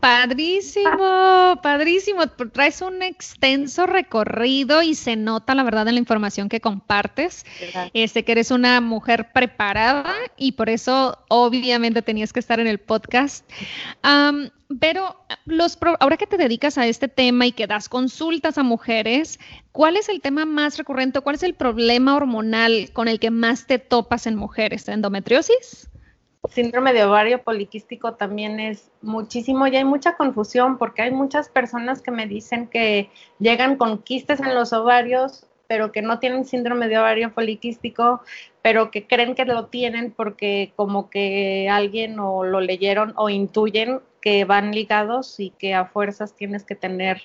Padrísimo, 0.00 1.60
padrísimo. 1.62 2.26
Traes 2.52 2.82
un 2.82 3.02
extenso 3.02 3.86
recorrido 3.86 4.82
y 4.82 4.96
se 4.96 5.14
nota 5.14 5.54
la 5.54 5.62
verdad 5.62 5.86
en 5.86 5.94
la 5.94 6.00
información 6.00 6.48
que 6.48 6.60
compartes. 6.60 7.46
Este 7.94 8.24
que 8.24 8.32
eres 8.32 8.50
una 8.50 8.80
mujer 8.80 9.32
preparada 9.32 10.12
y 10.36 10.52
por 10.52 10.70
eso 10.70 11.18
obviamente 11.28 12.02
tenías 12.02 12.32
que 12.32 12.40
estar 12.40 12.58
en 12.58 12.66
el 12.66 12.78
podcast. 12.78 13.48
pero 14.80 15.16
los 15.44 15.78
ahora 16.00 16.16
que 16.16 16.26
te 16.26 16.36
dedicas 16.36 16.78
a 16.78 16.86
este 16.86 17.06
tema 17.06 17.46
y 17.46 17.52
que 17.52 17.68
das 17.68 17.88
consultas 17.88 18.58
a 18.58 18.64
mujeres, 18.64 19.38
¿cuál 19.70 19.96
es 19.96 20.08
el 20.08 20.20
tema 20.20 20.44
más 20.46 20.78
recurrente? 20.78 21.20
¿Cuál 21.20 21.36
es 21.36 21.44
el 21.44 21.54
problema 21.54 22.16
hormonal 22.16 22.90
con 22.92 23.06
el 23.06 23.20
que 23.20 23.30
más 23.30 23.66
te 23.66 23.78
topas 23.78 24.26
en 24.26 24.34
mujeres? 24.34 24.88
¿Endometriosis? 24.88 25.88
Síndrome 26.50 26.92
de 26.92 27.04
ovario 27.04 27.42
poliquístico 27.42 28.14
también 28.14 28.60
es 28.60 28.90
muchísimo 29.02 29.66
y 29.66 29.76
hay 29.76 29.84
mucha 29.84 30.16
confusión 30.16 30.78
porque 30.78 31.02
hay 31.02 31.10
muchas 31.10 31.48
personas 31.48 32.02
que 32.02 32.10
me 32.10 32.26
dicen 32.26 32.68
que 32.68 33.10
llegan 33.38 33.76
con 33.76 34.02
quistes 34.02 34.40
en 34.40 34.54
los 34.54 34.72
ovarios, 34.72 35.46
pero 35.66 35.92
que 35.92 36.02
no 36.02 36.18
tienen 36.18 36.44
síndrome 36.44 36.88
de 36.88 36.98
ovario 36.98 37.34
poliquístico, 37.34 38.22
pero 38.62 38.90
que 38.90 39.06
creen 39.06 39.34
que 39.34 39.44
lo 39.44 39.66
tienen 39.66 40.12
porque 40.12 40.72
como 40.76 41.10
que 41.10 41.68
alguien 41.70 42.18
o 42.18 42.44
lo 42.44 42.60
leyeron 42.60 43.12
o 43.16 43.28
intuyen 43.28 44.00
que 44.20 44.44
van 44.44 44.72
ligados 44.72 45.38
y 45.40 45.50
que 45.50 45.74
a 45.74 45.86
fuerzas 45.86 46.34
tienes 46.34 46.64
que 46.64 46.74
tener 46.74 47.22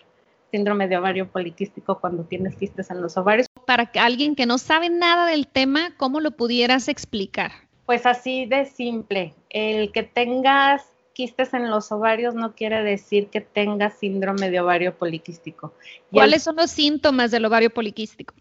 síndrome 0.51 0.87
de 0.87 0.97
ovario 0.97 1.31
poliquístico 1.31 1.99
cuando 1.99 2.23
tienes 2.23 2.55
quistes 2.55 2.91
en 2.91 3.01
los 3.01 3.17
ovarios. 3.17 3.47
Para 3.65 3.89
alguien 3.99 4.35
que 4.35 4.45
no 4.45 4.57
sabe 4.57 4.89
nada 4.89 5.25
del 5.25 5.47
tema, 5.47 5.95
¿cómo 5.97 6.19
lo 6.19 6.31
pudieras 6.31 6.89
explicar? 6.89 7.51
Pues 7.91 8.05
así 8.05 8.45
de 8.45 8.67
simple. 8.67 9.33
El 9.49 9.91
que 9.91 10.03
tengas 10.03 10.81
quistes 11.11 11.53
en 11.53 11.69
los 11.69 11.91
ovarios 11.91 12.33
no 12.33 12.55
quiere 12.55 12.83
decir 12.83 13.27
que 13.27 13.41
tengas 13.41 13.95
síndrome 13.95 14.49
de 14.49 14.61
ovario 14.61 14.95
poliquístico. 14.95 15.73
¿Cuáles 16.09 16.43
son 16.43 16.55
los 16.55 16.71
síntomas 16.71 17.31
del 17.31 17.43
ovario 17.43 17.69
poliquístico? 17.69 18.33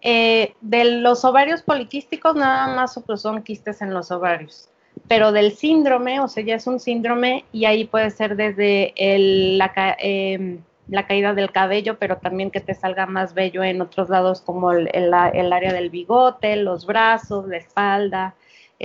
Eh, 0.00 0.54
de 0.62 0.84
los 1.02 1.26
ovarios 1.26 1.60
poliquísticos 1.60 2.36
nada 2.36 2.74
más 2.74 2.98
pues, 3.06 3.20
son 3.20 3.42
quistes 3.42 3.82
en 3.82 3.92
los 3.92 4.10
ovarios, 4.10 4.70
pero 5.08 5.30
del 5.30 5.52
síndrome, 5.52 6.20
o 6.20 6.28
sea, 6.28 6.42
ya 6.42 6.54
es 6.54 6.66
un 6.66 6.80
síndrome 6.80 7.44
y 7.52 7.66
ahí 7.66 7.84
puede 7.84 8.08
ser 8.12 8.34
desde 8.34 8.94
la, 8.96 9.94
em, 9.98 10.62
la, 10.88 11.06
caída 11.06 11.34
del 11.34 11.52
cabello, 11.52 11.98
pero 11.98 12.16
también 12.16 12.50
que 12.50 12.60
te 12.60 12.72
salga 12.72 13.04
más 13.04 13.34
vello 13.34 13.62
en 13.62 13.82
otros 13.82 14.08
lados 14.08 14.40
como 14.40 14.72
el, 14.72 14.88
el 14.94 15.12
área 15.52 15.74
del 15.74 15.90
bigote, 15.90 16.56
los 16.56 16.86
brazos, 16.86 17.46
la 17.46 17.58
espalda, 17.58 18.34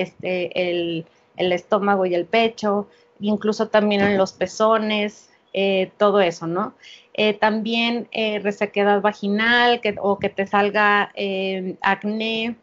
este, 0.01 0.69
el, 0.69 1.05
estómago 1.37 2.05
y 2.05 2.15
el 2.15 2.25
pecho, 2.25 2.87
incluso 3.19 3.69
también 3.69 4.01
en 4.01 4.17
los 4.17 4.33
pezones, 4.33 5.29
eh, 5.53 5.91
todo 5.97 6.19
eso, 6.21 6.47
¿no? 6.47 6.73
Eh, 7.13 7.33
también 7.33 8.07
eh, 8.11 8.39
resequedad 8.39 9.01
vaginal 9.01 9.81
o 10.01 10.19
que 10.19 10.29
te 10.29 10.45
salga 10.45 11.11
acné. 11.81 12.55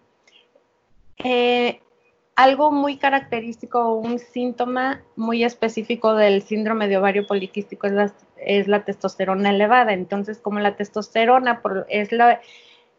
algo 2.37 2.71
muy 2.71 2.99
característico, 2.99 3.95
un 3.95 4.19
síntoma 4.19 5.02
muy 5.16 5.43
específico 5.43 6.14
del 6.14 6.43
síndrome 6.43 6.87
de 6.87 6.99
ovario 6.99 7.26
poliquístico 7.26 7.87
es 7.87 7.93
la, 7.95 8.12
es 8.37 8.69
la 8.69 8.85
testosterona 8.85 9.50
elevada. 9.50 9.95
Entonces, 9.95 10.38
como 10.38 10.61
la 10.61 10.76
testosterona 10.76 11.62
es 11.88 12.12
la, 12.12 12.40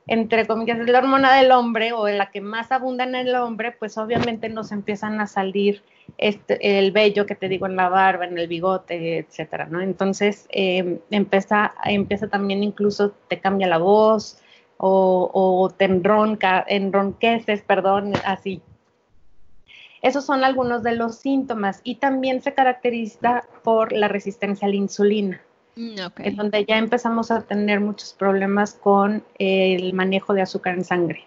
entre 0.08 0.48
comillas, 0.48 0.80
es 0.80 0.90
la 0.90 1.00
hormona 1.00 1.36
del 1.36 1.52
hombre 1.52 1.92
o 1.92 2.08
la 2.08 2.32
que 2.32 2.40
más 2.40 2.72
abunda 2.72 3.04
en 3.04 3.14
el 3.14 3.36
hombre, 3.36 3.74
pues 3.74 3.98
obviamente 3.98 4.48
nos 4.48 4.72
empiezan 4.72 5.20
a 5.20 5.28
salir 5.28 5.84
este, 6.18 6.80
el 6.80 6.92
vello 6.94 7.26
que 7.26 7.36
te 7.36 7.50
digo 7.50 7.66
en 7.66 7.76
la 7.76 7.90
barba, 7.90 8.26
en 8.26 8.38
el 8.38 8.48
bigote, 8.48 9.18
etcétera, 9.18 9.66
¿no? 9.66 9.82
Entonces 9.82 10.48
em, 10.50 11.00
empieza, 11.12 11.74
empieza 11.84 12.30
también 12.30 12.64
incluso 12.64 13.12
te 13.28 13.42
cambia 13.42 13.68
la 13.68 13.80
voz 13.80 14.40
o, 14.78 15.30
o 15.34 15.70
te 15.72 15.86
enronca, 15.86 16.64
enronqueces, 16.68 17.62
perdón, 17.62 18.14
así. 18.26 18.62
Esos 20.02 20.26
son 20.26 20.46
algunos 20.46 20.84
de 20.84 20.96
los 20.96 21.18
síntomas 21.18 21.82
y 21.84 21.96
también 21.96 22.42
se 22.42 22.54
caracteriza 22.54 23.44
por 23.64 23.92
la 23.92 24.08
resistencia 24.08 24.68
a 24.68 24.70
la 24.70 24.78
insulina. 24.78 25.42
Mm, 25.78 25.96
en 26.18 26.36
donde 26.36 26.66
ya 26.66 26.80
empezamos 26.80 27.30
a 27.30 27.44
tener 27.44 27.80
muchos 27.80 28.14
problemas 28.14 28.74
con 28.74 29.24
el 29.38 29.94
manejo 29.94 30.34
de 30.34 30.42
azúcar 30.42 30.74
en 30.74 30.84
sangre 30.84 31.26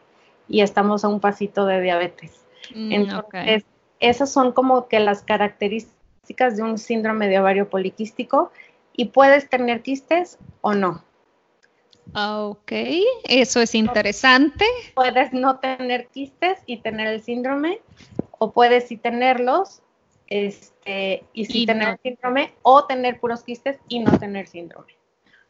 y 0.48 0.62
estamos 0.62 1.04
a 1.04 1.08
un 1.08 1.20
pasito 1.20 1.66
de 1.66 1.80
diabetes. 1.80 2.32
Mm, 2.74 2.92
Entonces, 2.92 3.64
esas 4.00 4.32
son 4.32 4.50
como 4.50 4.88
que 4.88 4.98
las 4.98 5.22
características 5.22 6.56
de 6.56 6.64
un 6.64 6.78
síndrome 6.78 7.28
de 7.28 7.38
ovario 7.38 7.70
poliquístico 7.70 8.50
y 8.92 9.06
puedes 9.06 9.48
tener 9.48 9.82
quistes 9.82 10.36
o 10.62 10.74
no. 10.74 11.04
Ok, 12.12 12.72
eso 13.28 13.60
es 13.60 13.76
interesante. 13.76 14.64
Puedes 14.96 15.32
no 15.32 15.60
tener 15.60 16.08
quistes 16.08 16.58
y 16.66 16.78
tener 16.78 17.06
el 17.06 17.22
síndrome, 17.22 17.80
o 18.38 18.50
puedes 18.50 18.88
sí 18.88 18.96
tenerlos 18.96 19.80
este, 20.30 21.24
y 21.34 21.44
sí 21.44 21.66
tener 21.66 21.98
síndrome, 22.02 22.54
o 22.62 22.86
tener 22.86 23.20
puros 23.20 23.42
quistes 23.42 23.78
y 23.88 23.98
no 23.98 24.18
tener 24.18 24.46
síndrome. 24.46 24.94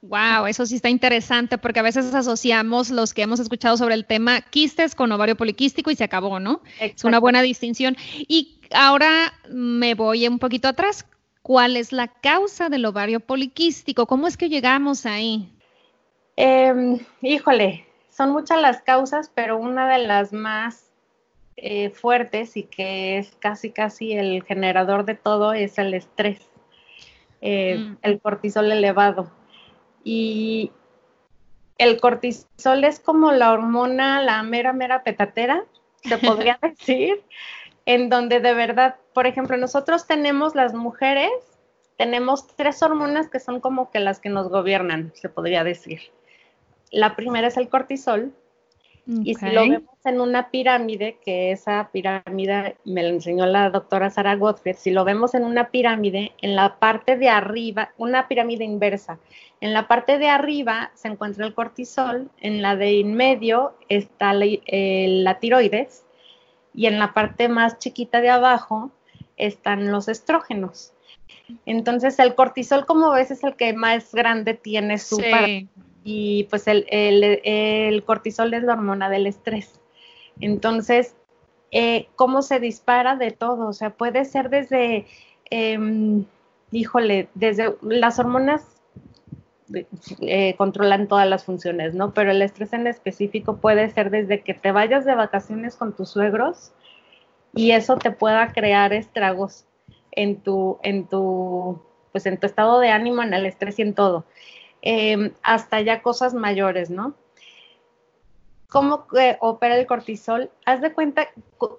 Wow, 0.02 0.46
eso 0.46 0.64
sí 0.64 0.76
está 0.76 0.88
interesante 0.88 1.58
porque 1.58 1.80
a 1.80 1.82
veces 1.82 2.14
asociamos 2.14 2.88
los 2.88 3.12
que 3.12 3.20
hemos 3.20 3.38
escuchado 3.38 3.76
sobre 3.76 3.94
el 3.94 4.06
tema 4.06 4.40
quistes 4.40 4.94
con 4.94 5.12
ovario 5.12 5.36
poliquístico 5.36 5.90
y 5.90 5.96
se 5.96 6.04
acabó, 6.04 6.40
¿no? 6.40 6.62
Es 6.80 7.04
una 7.04 7.20
buena 7.20 7.42
distinción. 7.42 7.96
Y 8.26 8.60
ahora 8.72 9.34
me 9.50 9.94
voy 9.94 10.26
un 10.26 10.38
poquito 10.38 10.68
atrás. 10.68 11.06
¿Cuál 11.42 11.76
es 11.76 11.92
la 11.92 12.08
causa 12.08 12.70
del 12.70 12.86
ovario 12.86 13.20
poliquístico? 13.20 14.06
¿Cómo 14.06 14.26
es 14.26 14.38
que 14.38 14.48
llegamos 14.48 15.04
ahí? 15.04 15.52
Em, 16.36 16.98
híjole, 17.20 17.86
son 18.10 18.30
muchas 18.30 18.60
las 18.62 18.80
causas, 18.80 19.30
pero 19.34 19.58
una 19.58 19.86
de 19.86 20.06
las 20.06 20.32
más 20.32 20.89
eh, 21.62 21.90
fuertes 21.90 22.56
y 22.56 22.62
que 22.62 23.18
es 23.18 23.36
casi 23.38 23.70
casi 23.70 24.14
el 24.14 24.42
generador 24.44 25.04
de 25.04 25.14
todo 25.14 25.52
es 25.52 25.76
el 25.76 25.92
estrés, 25.92 26.40
eh, 27.42 27.76
mm. 27.76 27.98
el 28.00 28.18
cortisol 28.18 28.72
elevado. 28.72 29.30
Y 30.02 30.72
el 31.76 32.00
cortisol 32.00 32.84
es 32.84 32.98
como 32.98 33.32
la 33.32 33.52
hormona, 33.52 34.22
la 34.22 34.42
mera, 34.42 34.72
mera 34.72 35.02
petatera, 35.02 35.66
se 36.02 36.16
podría 36.18 36.58
decir, 36.62 37.22
en 37.84 38.08
donde 38.08 38.40
de 38.40 38.54
verdad, 38.54 38.96
por 39.12 39.26
ejemplo, 39.26 39.58
nosotros 39.58 40.06
tenemos 40.06 40.54
las 40.54 40.72
mujeres, 40.72 41.30
tenemos 41.98 42.46
tres 42.56 42.82
hormonas 42.82 43.28
que 43.28 43.38
son 43.38 43.60
como 43.60 43.90
que 43.90 44.00
las 44.00 44.18
que 44.18 44.30
nos 44.30 44.48
gobiernan, 44.48 45.12
se 45.14 45.28
podría 45.28 45.62
decir. 45.62 46.00
La 46.90 47.16
primera 47.16 47.48
es 47.48 47.58
el 47.58 47.68
cortisol, 47.68 48.32
y 49.06 49.34
si 49.34 49.50
lo 49.50 49.62
vemos 49.62 49.96
en 50.04 50.20
una 50.20 50.50
pirámide, 50.50 51.18
que 51.24 51.52
esa 51.52 51.90
pirámide 51.92 52.76
me 52.84 53.02
la 53.02 53.08
enseñó 53.08 53.46
la 53.46 53.70
doctora 53.70 54.10
Sara 54.10 54.36
Gottfried, 54.36 54.76
si 54.76 54.90
lo 54.90 55.04
vemos 55.04 55.34
en 55.34 55.44
una 55.44 55.70
pirámide, 55.70 56.32
en 56.42 56.54
la 56.54 56.78
parte 56.78 57.16
de 57.16 57.28
arriba, 57.28 57.90
una 57.98 58.28
pirámide 58.28 58.64
inversa, 58.64 59.18
en 59.60 59.72
la 59.72 59.88
parte 59.88 60.18
de 60.18 60.28
arriba 60.28 60.90
se 60.94 61.08
encuentra 61.08 61.46
el 61.46 61.54
cortisol, 61.54 62.30
en 62.40 62.62
la 62.62 62.76
de 62.76 63.00
en 63.00 63.14
medio 63.14 63.74
está 63.88 64.32
la, 64.32 64.46
la 64.66 65.38
tiroides 65.38 66.04
y 66.74 66.86
en 66.86 66.98
la 66.98 67.12
parte 67.12 67.48
más 67.48 67.78
chiquita 67.78 68.20
de 68.20 68.30
abajo 68.30 68.90
están 69.36 69.90
los 69.90 70.08
estrógenos. 70.08 70.92
Entonces 71.66 72.18
el 72.18 72.34
cortisol, 72.34 72.86
como 72.86 73.10
ves, 73.10 73.30
es 73.30 73.42
el 73.44 73.56
que 73.56 73.72
más 73.72 74.14
grande 74.14 74.54
tiene 74.54 74.98
su 74.98 75.18
parte 75.18 75.68
y 76.04 76.44
pues 76.44 76.64
el, 76.66 78.02
cortisol 78.06 78.54
es 78.54 78.62
la 78.62 78.74
hormona 78.74 79.10
del 79.10 79.26
estrés. 79.26 79.80
Entonces, 80.40 81.16
eh, 81.70 82.08
¿cómo 82.16 82.42
se 82.42 82.60
dispara 82.60 83.16
de 83.16 83.30
todo? 83.30 83.68
O 83.68 83.72
sea, 83.72 83.90
puede 83.90 84.24
ser 84.24 84.50
desde, 84.50 85.06
em, 85.50 86.24
híjole, 86.72 87.28
desde 87.34 87.76
las 87.82 88.18
hormonas 88.18 88.80
eh, 90.22 90.54
controlan 90.56 91.06
todas 91.06 91.28
las 91.28 91.44
funciones, 91.44 91.94
¿no? 91.94 92.12
Pero 92.12 92.32
el 92.32 92.42
estrés 92.42 92.72
en 92.72 92.86
específico 92.86 93.58
puede 93.58 93.88
ser 93.90 94.10
desde 94.10 94.40
que 94.42 94.54
te 94.54 94.72
vayas 94.72 95.04
de 95.04 95.14
vacaciones 95.14 95.76
con 95.76 95.94
tus 95.94 96.10
suegros 96.10 96.72
y 97.54 97.72
eso 97.72 97.96
te 97.96 98.10
pueda 98.10 98.52
crear 98.52 98.92
estragos 98.92 99.66
en 100.12 100.40
tu, 100.40 100.78
en 100.82 101.06
tu, 101.06 101.80
pues 102.10 102.26
en 102.26 102.38
tu 102.38 102.46
estado 102.46 102.80
de 102.80 102.88
ánimo, 102.90 103.22
en 103.22 103.32
el 103.32 103.46
estrés 103.46 103.78
y 103.78 103.82
en 103.82 103.94
todo. 103.94 104.24
Em, 104.82 105.34
hasta 105.42 105.80
ya 105.82 106.00
cosas 106.00 106.32
mayores, 106.32 106.90
¿no? 106.90 107.14
¿Cómo 108.68 109.06
eh, 109.18 109.36
opera 109.40 109.76
el 109.76 109.86
cortisol? 109.86 110.50
Haz 110.64 110.80
de 110.80 110.94
cuenta, 110.94 111.28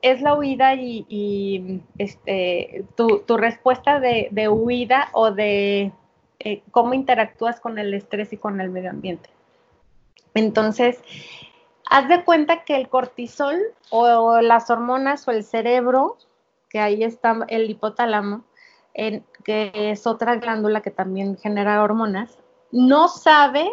es 0.02 0.22
la 0.22 0.36
huida 0.36 0.76
y, 0.76 1.82
este, 1.98 2.86
tu, 2.96 3.24
respuesta 3.38 4.00
de, 4.00 4.50
huida 4.50 5.10
o 5.14 5.32
de 5.32 5.94
eh, 6.40 6.62
cómo 6.72 6.94
interactúas 6.94 7.60
con 7.60 7.80
el 7.80 7.94
estrés 7.94 8.34
y 8.34 8.38
con 8.38 8.62
el 8.62 8.70
medio 8.70 8.92
ambiente. 8.92 9.30
Entonces, 10.36 11.02
haz 11.90 12.08
de 12.08 12.24
cuenta 12.24 12.66
que 12.66 12.76
el 12.76 12.90
cortisol 12.90 13.58
o, 13.90 14.42
las 14.42 14.70
hormonas 14.70 15.28
o 15.28 15.32
el 15.32 15.44
cerebro, 15.44 16.18
que 16.70 16.80
ahí 16.80 17.04
está 17.04 17.46
el 17.48 17.70
hipotálamo, 17.70 18.44
que 18.94 19.72
es 19.74 20.06
otra 20.06 20.36
glándula 20.36 20.82
que 20.82 20.92
también 20.92 21.38
genera 21.38 21.82
hormonas, 21.82 22.38
no 22.72 23.08
sabe 23.08 23.70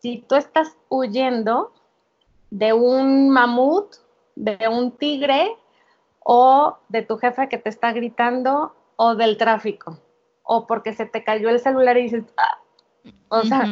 si 0.00 0.24
tú 0.28 0.34
estás 0.34 0.76
huyendo 0.88 1.72
de 2.50 2.72
un 2.72 3.30
mamut, 3.30 3.94
de 4.34 4.68
un 4.68 4.92
tigre 4.92 5.56
o 6.24 6.78
de 6.88 7.02
tu 7.02 7.16
jefe 7.18 7.48
que 7.48 7.58
te 7.58 7.68
está 7.68 7.92
gritando 7.92 8.74
o 8.96 9.14
del 9.14 9.36
tráfico 9.36 9.98
o 10.42 10.66
porque 10.66 10.92
se 10.92 11.06
te 11.06 11.24
cayó 11.24 11.48
el 11.48 11.60
celular 11.60 11.96
y 11.96 12.02
dices, 12.02 12.24
ah". 12.36 12.58
o 13.28 13.42
sea, 13.42 13.64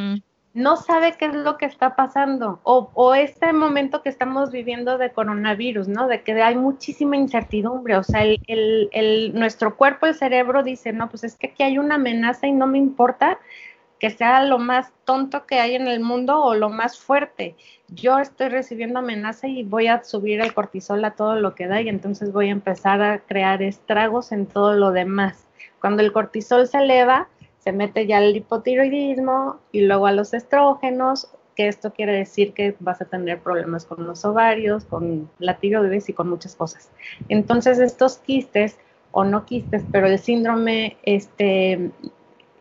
no 0.53 0.77
sabe 0.77 1.15
qué 1.17 1.27
es 1.27 1.35
lo 1.35 1.57
que 1.57 1.67
está 1.67 1.95
pasando 1.95 2.61
o, 2.65 3.15
este 3.15 3.53
momento 3.53 4.03
que 4.03 4.09
estamos 4.09 4.51
viviendo 4.51 4.99
de 4.99 5.13
coronavirus, 5.13 5.89
¿no? 5.89 6.09
De 6.09 6.23
que 6.23 6.33
hay 6.43 6.57
muchísima 6.57 7.17
incertidumbre, 7.17 7.97
o 7.97 8.03
sea, 8.03 8.23
el, 8.25 9.33
nuestro 9.35 9.77
cuerpo, 9.77 10.07
el 10.07 10.15
cerebro 10.15 10.63
dice, 10.63 10.93
no, 10.93 11.09
pues 11.09 11.25
es 11.25 11.37
que 11.37 11.49
aquí 11.49 11.63
hay 11.63 11.79
una 11.79 11.97
amenaza 11.97 12.47
y 12.47 12.53
no 12.53 12.67
me 12.67 12.79
importa 12.79 13.39
que 14.01 14.11
sea 14.11 14.43
lo 14.45 14.59
más 14.59 14.93
tonto 15.05 15.47
que 15.47 15.61
hay 15.61 15.75
en 15.75 15.87
el 15.87 16.01
mundo 16.01 16.43
o 16.43 16.55
lo 16.55 16.71
más 16.71 16.99
fuerte. 16.99 17.55
Yo 17.89 18.19
estoy 18.19 18.49
recibiendo 18.49 18.99
amenaza 18.99 19.47
y 19.47 19.63
voy 19.63 19.89
a 19.89 20.03
subir 20.03 20.41
el 20.41 20.55
cortisol 20.55 21.05
a 21.05 21.13
todo 21.13 21.37
lo 21.37 21.55
que 21.55 21.67
da 21.67 21.83
y 21.83 21.89
entonces 21.89 22.33
voy 22.33 22.49
a 22.49 22.53
empezar 22.53 23.03
a 23.03 23.19
crear 23.19 23.63
estragos 23.63 24.33
en 24.33 24.47
todo 24.47 24.73
lo 24.73 24.91
demás. 24.91 25.47
Cuando 25.81 26.03
el 26.03 26.13
cortisol 26.13 26.67
se 26.67 26.79
eleva, 26.79 27.29
se 27.59 27.73
mete 27.73 28.07
ya 28.07 28.19
al 28.19 28.35
hipotiroidismo 28.35 29.61
y 29.71 29.83
luego 29.83 30.07
a 30.07 30.13
los 30.13 30.33
estrógenos, 30.33 31.29
que 31.55 31.69
esto 31.69 31.93
quiere 31.93 32.13
decir 32.13 32.55
que 32.55 32.75
vas 32.81 33.03
a 33.03 33.05
tener 33.05 33.41
problemas 33.41 33.85
con 33.85 34.07
los 34.07 34.25
ovarios, 34.25 34.87
con 34.87 35.29
la 35.39 35.59
tiroides 35.59 36.09
y 36.09 36.15
con 36.15 36.31
muchas 36.31 36.57
cosas. 36.57 36.91
Entonces 37.29 37.79
estos 37.79 38.17
quistes 38.17 38.79
o 39.13 39.25
no 39.25 39.45
quistes, 39.45 39.83
pero 39.93 40.07
el 40.07 40.19
síndrome 40.19 40.97
este 41.03 41.91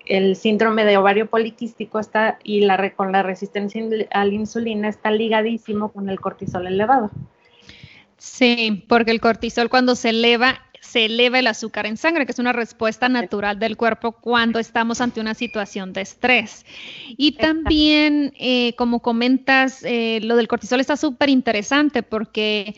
el 0.09 0.35
síndrome 0.35 0.83
de 0.85 0.97
ovario 0.97 1.29
poliquístico 1.29 1.99
está 1.99 2.39
y 2.43 2.61
la 2.61 2.89
con 2.95 3.11
la 3.11 3.23
resistencia 3.23 3.81
a 4.11 4.25
la 4.25 4.33
insulina 4.33 4.89
está 4.89 5.11
ligadísimo 5.11 5.91
con 5.91 6.09
el 6.09 6.19
cortisol 6.19 6.67
elevado. 6.67 7.11
Sí, 8.17 8.83
porque 8.89 9.11
el 9.11 9.21
cortisol 9.21 9.69
cuando 9.69 9.95
se 9.95 10.09
eleva 10.09 10.59
se 10.81 11.05
eleva 11.05 11.37
el 11.37 11.45
azúcar 11.45 11.85
en 11.85 11.97
sangre, 11.97 12.25
que 12.25 12.31
es 12.31 12.39
una 12.39 12.53
respuesta 12.53 13.09
natural 13.09 13.59
del 13.59 13.77
cuerpo 13.77 14.13
cuando 14.13 14.57
estamos 14.57 15.01
ante 15.01 15.21
una 15.21 15.35
situación 15.35 15.93
de 15.93 16.01
estrés. 16.01 16.65
Y 17.15 17.33
también, 17.33 18.33
eh, 18.39 18.73
como 18.75 19.01
comentas, 19.01 19.83
eh, 19.83 20.19
lo 20.23 20.35
del 20.35 20.47
cortisol 20.47 20.79
está 20.79 20.97
súper 20.97 21.29
interesante 21.29 22.01
porque 22.01 22.75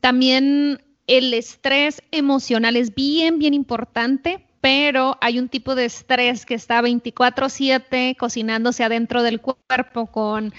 también 0.00 0.82
el 1.06 1.34
estrés 1.34 2.02
emocional 2.12 2.76
es 2.76 2.94
bien, 2.94 3.38
bien 3.38 3.52
importante 3.52 4.46
pero 4.60 5.16
hay 5.20 5.38
un 5.38 5.48
tipo 5.48 5.74
de 5.74 5.86
estrés 5.86 6.44
que 6.44 6.54
está 6.54 6.80
24/7 6.82 8.16
cocinándose 8.16 8.84
adentro 8.84 9.22
del 9.22 9.40
cuerpo 9.40 10.06
con 10.06 10.52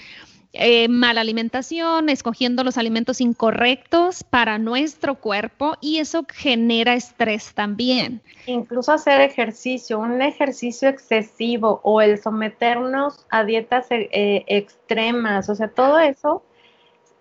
eh, 0.54 0.86
mala 0.88 1.22
alimentación, 1.22 2.10
escogiendo 2.10 2.62
los 2.62 2.76
alimentos 2.76 3.22
incorrectos 3.22 4.22
para 4.22 4.58
nuestro 4.58 5.14
cuerpo 5.14 5.78
y 5.80 5.96
eso 5.96 6.26
genera 6.30 6.92
estrés 6.92 7.54
también. 7.54 8.20
Incluso 8.46 8.92
hacer 8.92 9.22
ejercicio, 9.22 9.98
un 9.98 10.20
ejercicio 10.20 10.90
excesivo 10.90 11.80
o 11.84 12.02
el 12.02 12.20
someternos 12.20 13.24
a 13.30 13.44
dietas 13.44 13.86
eh, 13.90 14.44
extremas, 14.46 15.48
o 15.48 15.54
sea, 15.54 15.68
todo 15.68 15.98
eso, 16.00 16.42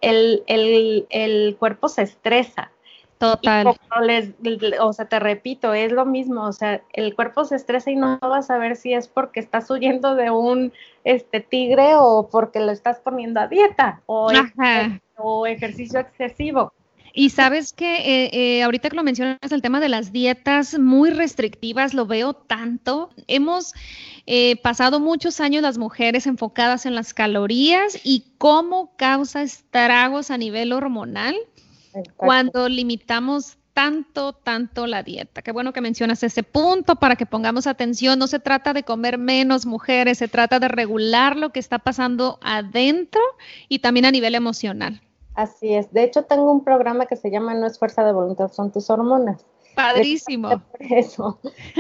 el, 0.02 0.44
el 0.48 1.56
cuerpo 1.58 1.88
se 1.88 2.02
estresa. 2.02 2.72
Total. 3.22 3.68
o 4.80 4.94
sea, 4.94 5.06
te 5.06 5.20
repito, 5.20 5.76
es 5.76 5.92
lo 5.92 6.08
mismo, 6.08 6.44
o 6.44 6.52
sea, 6.52 6.82
el 6.94 7.14
cuerpo 7.14 7.46
se 7.46 7.56
estresa 7.56 7.92
y 7.92 7.96
no 7.96 8.18
vas 8.18 8.50
a 8.50 8.58
ver 8.58 8.76
si 8.76 8.96
es 8.96 9.08
porque 9.08 9.40
estás 9.40 9.70
huyendo 9.70 10.16
de 10.16 10.32
un 10.32 10.74
este 11.04 11.40
tigre 11.40 11.94
o 11.98 12.30
porque 12.32 12.60
lo 12.60 12.72
estás 12.72 13.00
poniendo 13.00 13.40
a 13.40 13.48
dieta 13.48 14.02
o, 14.08 14.32
o 15.18 15.46
ejercicio 15.46 16.00
excesivo. 16.00 16.74
Y 17.14 17.30
sabes 17.30 17.74
que 17.74 17.98
eh, 17.98 18.30
eh, 18.34 18.64
ahorita 18.64 18.90
que 18.90 18.96
lo 18.96 19.04
mencionas, 19.04 19.52
el 19.52 19.62
tema 19.62 19.80
de 19.80 19.90
las 19.90 20.12
dietas 20.12 20.80
muy 20.80 21.12
restrictivas, 21.12 21.94
lo 21.94 22.08
veo 22.08 22.34
tanto. 22.34 23.12
Hemos 23.28 23.74
eh, 24.26 24.56
pasado 24.64 25.00
muchos 25.00 25.42
años 25.42 25.62
las 25.62 25.78
mujeres 25.78 26.26
enfocadas 26.26 26.88
en 26.88 26.96
las 26.96 27.14
calorías 27.14 28.00
y 28.04 28.32
cómo 28.40 28.96
causa 28.96 29.44
estragos 29.44 30.32
a 30.32 30.40
nivel 30.40 30.74
hormonal 30.74 31.36
cuando 32.16 32.70
limitamos 32.70 33.58
tanto, 33.74 34.34
tanto 34.34 34.88
la 34.88 35.04
dieta. 35.04 35.42
Qué 35.42 35.52
bueno 35.52 35.74
que 35.74 35.82
mencionas 35.82 36.24
ese 36.24 36.44
punto 36.44 36.96
para 36.98 37.16
que 37.16 37.26
pongamos 37.26 37.68
atención. 37.68 38.20
No 38.20 38.28
se 38.28 38.40
trata 38.40 38.74
de 38.74 38.84
comer 38.84 39.18
menos 39.18 39.66
mujeres, 39.66 40.18
se 40.18 40.28
trata 40.28 40.60
de 40.60 40.68
regular 40.68 41.38
lo 41.38 41.52
que 41.52 41.60
está 41.60 41.80
pasando 41.80 42.40
adentro 42.42 43.22
y 43.70 43.80
también 43.80 44.06
a 44.06 44.12
nivel 44.12 44.36
emocional. 44.36 45.02
Así 45.34 45.74
es. 45.74 45.92
De 45.94 46.04
hecho, 46.04 46.24
tengo 46.24 46.52
un 46.52 46.64
programa 46.64 47.06
que 47.06 47.16
se 47.16 47.32
llama 47.32 47.54
No 47.54 47.66
es 47.66 47.80
fuerza 47.80 48.04
de 48.04 48.12
voluntad, 48.12 48.52
son 48.52 48.72
tus 48.72 48.90
hormonas. 48.90 49.46
Padrísimo. 49.76 50.50
eso. 50.80 51.40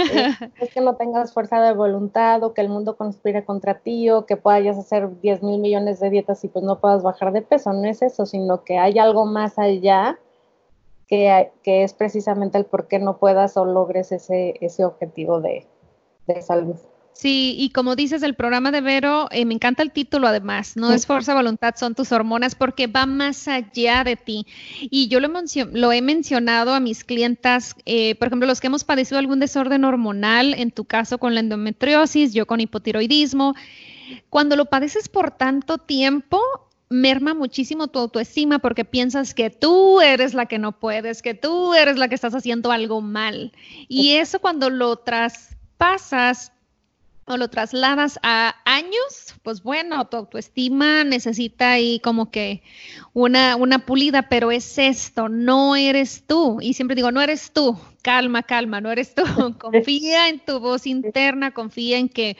es, 0.59 0.73
que 0.73 0.81
no 0.81 0.95
tengas 0.95 1.33
fuerza 1.33 1.61
de 1.61 1.73
voluntad 1.73 2.43
o 2.43 2.53
que 2.53 2.61
el 2.61 2.69
mundo 2.69 2.95
conspire 2.95 3.45
contra 3.45 3.79
ti 3.79 4.09
o 4.09 4.25
que 4.25 4.37
puedas 4.37 4.77
hacer 4.77 5.19
10 5.21 5.43
mil 5.43 5.59
millones 5.59 5.99
de 5.99 6.09
dietas 6.09 6.43
y 6.43 6.47
pues 6.47 6.63
no 6.63 6.79
puedas 6.79 7.03
bajar 7.03 7.31
de 7.31 7.41
peso. 7.41 7.73
No 7.73 7.87
es 7.87 8.01
eso, 8.01 8.25
sino 8.25 8.63
que 8.63 8.77
hay 8.77 8.99
algo 8.99 9.25
más 9.25 9.59
allá 9.59 10.19
que, 11.07 11.51
que 11.63 11.83
es 11.83 11.93
precisamente 11.93 12.57
el 12.57 12.65
por 12.65 12.87
qué 12.87 12.99
no 12.99 13.17
puedas 13.17 13.57
o 13.57 13.65
logres 13.65 14.11
ese, 14.11 14.55
ese 14.61 14.85
objetivo 14.85 15.41
de, 15.41 15.67
de 16.27 16.41
salud. 16.41 16.77
Sí, 17.13 17.55
y 17.59 17.69
como 17.69 17.95
dices, 17.95 18.23
el 18.23 18.33
programa 18.33 18.71
de 18.71 18.81
Vero, 18.81 19.27
eh, 19.31 19.45
me 19.45 19.53
encanta 19.53 19.83
el 19.83 19.91
título 19.91 20.27
además, 20.27 20.75
no 20.75 20.91
es 20.91 21.05
fuerza, 21.05 21.35
voluntad, 21.35 21.75
son 21.77 21.93
tus 21.93 22.11
hormonas, 22.11 22.55
porque 22.55 22.87
va 22.87 23.05
más 23.05 23.47
allá 23.47 24.03
de 24.03 24.15
ti. 24.15 24.47
Y 24.79 25.07
yo 25.07 25.19
lo, 25.19 25.29
lo 25.73 25.91
he 25.91 26.01
mencionado 26.01 26.73
a 26.73 26.79
mis 26.79 27.03
clientas, 27.03 27.75
eh, 27.85 28.15
por 28.15 28.27
ejemplo, 28.27 28.47
los 28.47 28.59
que 28.59 28.67
hemos 28.67 28.83
padecido 28.83 29.19
algún 29.19 29.39
desorden 29.39 29.83
hormonal, 29.83 30.55
en 30.55 30.71
tu 30.71 30.85
caso 30.85 31.19
con 31.19 31.35
la 31.35 31.41
endometriosis, 31.41 32.33
yo 32.33 32.47
con 32.47 32.59
hipotiroidismo, 32.59 33.53
cuando 34.29 34.55
lo 34.55 34.65
padeces 34.65 35.07
por 35.07 35.31
tanto 35.31 35.77
tiempo, 35.77 36.41
merma 36.89 37.33
muchísimo 37.33 37.87
tu 37.87 37.99
autoestima 37.99 38.59
porque 38.59 38.83
piensas 38.83 39.33
que 39.33 39.49
tú 39.49 40.01
eres 40.01 40.33
la 40.33 40.45
que 40.45 40.59
no 40.59 40.73
puedes, 40.79 41.21
que 41.21 41.33
tú 41.33 41.73
eres 41.73 41.97
la 41.97 42.09
que 42.09 42.15
estás 42.15 42.35
haciendo 42.35 42.71
algo 42.71 43.01
mal. 43.01 43.53
Y 43.87 44.13
eso 44.13 44.39
cuando 44.39 44.69
lo 44.69 44.97
traspasas 44.97 46.51
o 47.31 47.37
lo 47.37 47.49
trasladas 47.49 48.19
a 48.23 48.55
años, 48.65 49.35
pues 49.43 49.63
bueno, 49.63 50.07
tu 50.07 50.17
autoestima 50.17 51.03
necesita 51.03 51.71
ahí 51.71 51.99
como 51.99 52.29
que 52.29 52.61
una, 53.13 53.55
una 53.55 53.85
pulida, 53.85 54.29
pero 54.29 54.51
es 54.51 54.77
esto, 54.77 55.29
no 55.29 55.75
eres 55.75 56.23
tú. 56.27 56.59
Y 56.61 56.73
siempre 56.73 56.95
digo, 56.95 57.11
no 57.11 57.21
eres 57.21 57.51
tú, 57.51 57.77
calma, 58.01 58.43
calma, 58.43 58.81
no 58.81 58.91
eres 58.91 59.15
tú. 59.15 59.23
confía 59.59 60.29
en 60.29 60.39
tu 60.39 60.59
voz 60.59 60.85
interna, 60.85 61.51
confía 61.51 61.97
en 61.97 62.09
que 62.09 62.37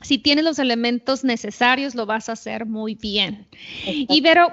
si 0.00 0.18
tienes 0.18 0.44
los 0.44 0.58
elementos 0.58 1.24
necesarios, 1.24 1.94
lo 1.94 2.06
vas 2.06 2.28
a 2.28 2.32
hacer 2.32 2.66
muy 2.66 2.94
bien. 2.94 3.46
Y 3.84 4.22
pero 4.22 4.52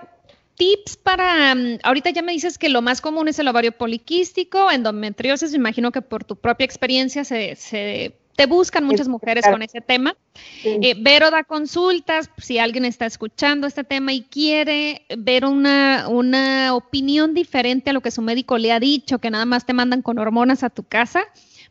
tips 0.55 0.97
para, 0.97 1.53
mm, 1.53 1.79
ahorita 1.83 2.09
ya 2.11 2.21
me 2.21 2.31
dices 2.31 2.57
que 2.57 2.69
lo 2.69 2.81
más 2.81 3.01
común 3.01 3.27
es 3.27 3.39
el 3.39 3.47
ovario 3.47 3.71
poliquístico, 3.71 4.71
endometriosis, 4.71 5.51
me 5.51 5.57
imagino 5.57 5.91
que 5.91 6.01
por 6.01 6.23
tu 6.23 6.35
propia 6.35 6.65
experiencia 6.65 7.23
se, 7.23 7.55
se 7.55 8.17
te 8.35 8.45
buscan 8.45 8.83
muchas 8.83 9.07
mujeres 9.07 9.45
con 9.49 9.61
ese 9.61 9.81
tema. 9.81 10.15
Eh, 10.63 10.95
Vero 10.97 11.31
da 11.31 11.43
consultas, 11.43 12.29
si 12.37 12.59
alguien 12.59 12.85
está 12.85 13.05
escuchando 13.05 13.67
este 13.67 13.83
tema 13.83 14.13
y 14.13 14.23
quiere 14.23 15.05
ver 15.17 15.45
una, 15.45 16.07
una 16.09 16.75
opinión 16.75 17.33
diferente 17.33 17.89
a 17.89 17.93
lo 17.93 18.01
que 18.01 18.11
su 18.11 18.21
médico 18.21 18.57
le 18.57 18.71
ha 18.71 18.79
dicho, 18.79 19.19
que 19.19 19.29
nada 19.29 19.45
más 19.45 19.65
te 19.65 19.73
mandan 19.73 20.01
con 20.01 20.19
hormonas 20.19 20.63
a 20.63 20.69
tu 20.69 20.83
casa, 20.83 21.23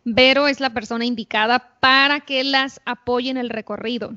Vero 0.05 0.49
es 0.49 0.61
la 0.61 0.71
persona 0.71 1.05
indicada 1.05 1.79
para 1.81 2.21
que 2.21 2.45
las 2.45 2.81
apoye 2.85 3.31
en 3.31 3.37
el 3.37 3.51
recorrido. 3.51 4.15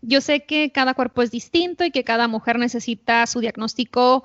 Yo 0.00 0.20
sé 0.20 0.44
que 0.44 0.72
cada 0.72 0.94
cuerpo 0.94 1.22
es 1.22 1.30
distinto 1.30 1.84
y 1.84 1.90
que 1.90 2.02
cada 2.02 2.28
mujer 2.28 2.58
necesita 2.58 3.26
su 3.26 3.40
diagnóstico 3.40 4.24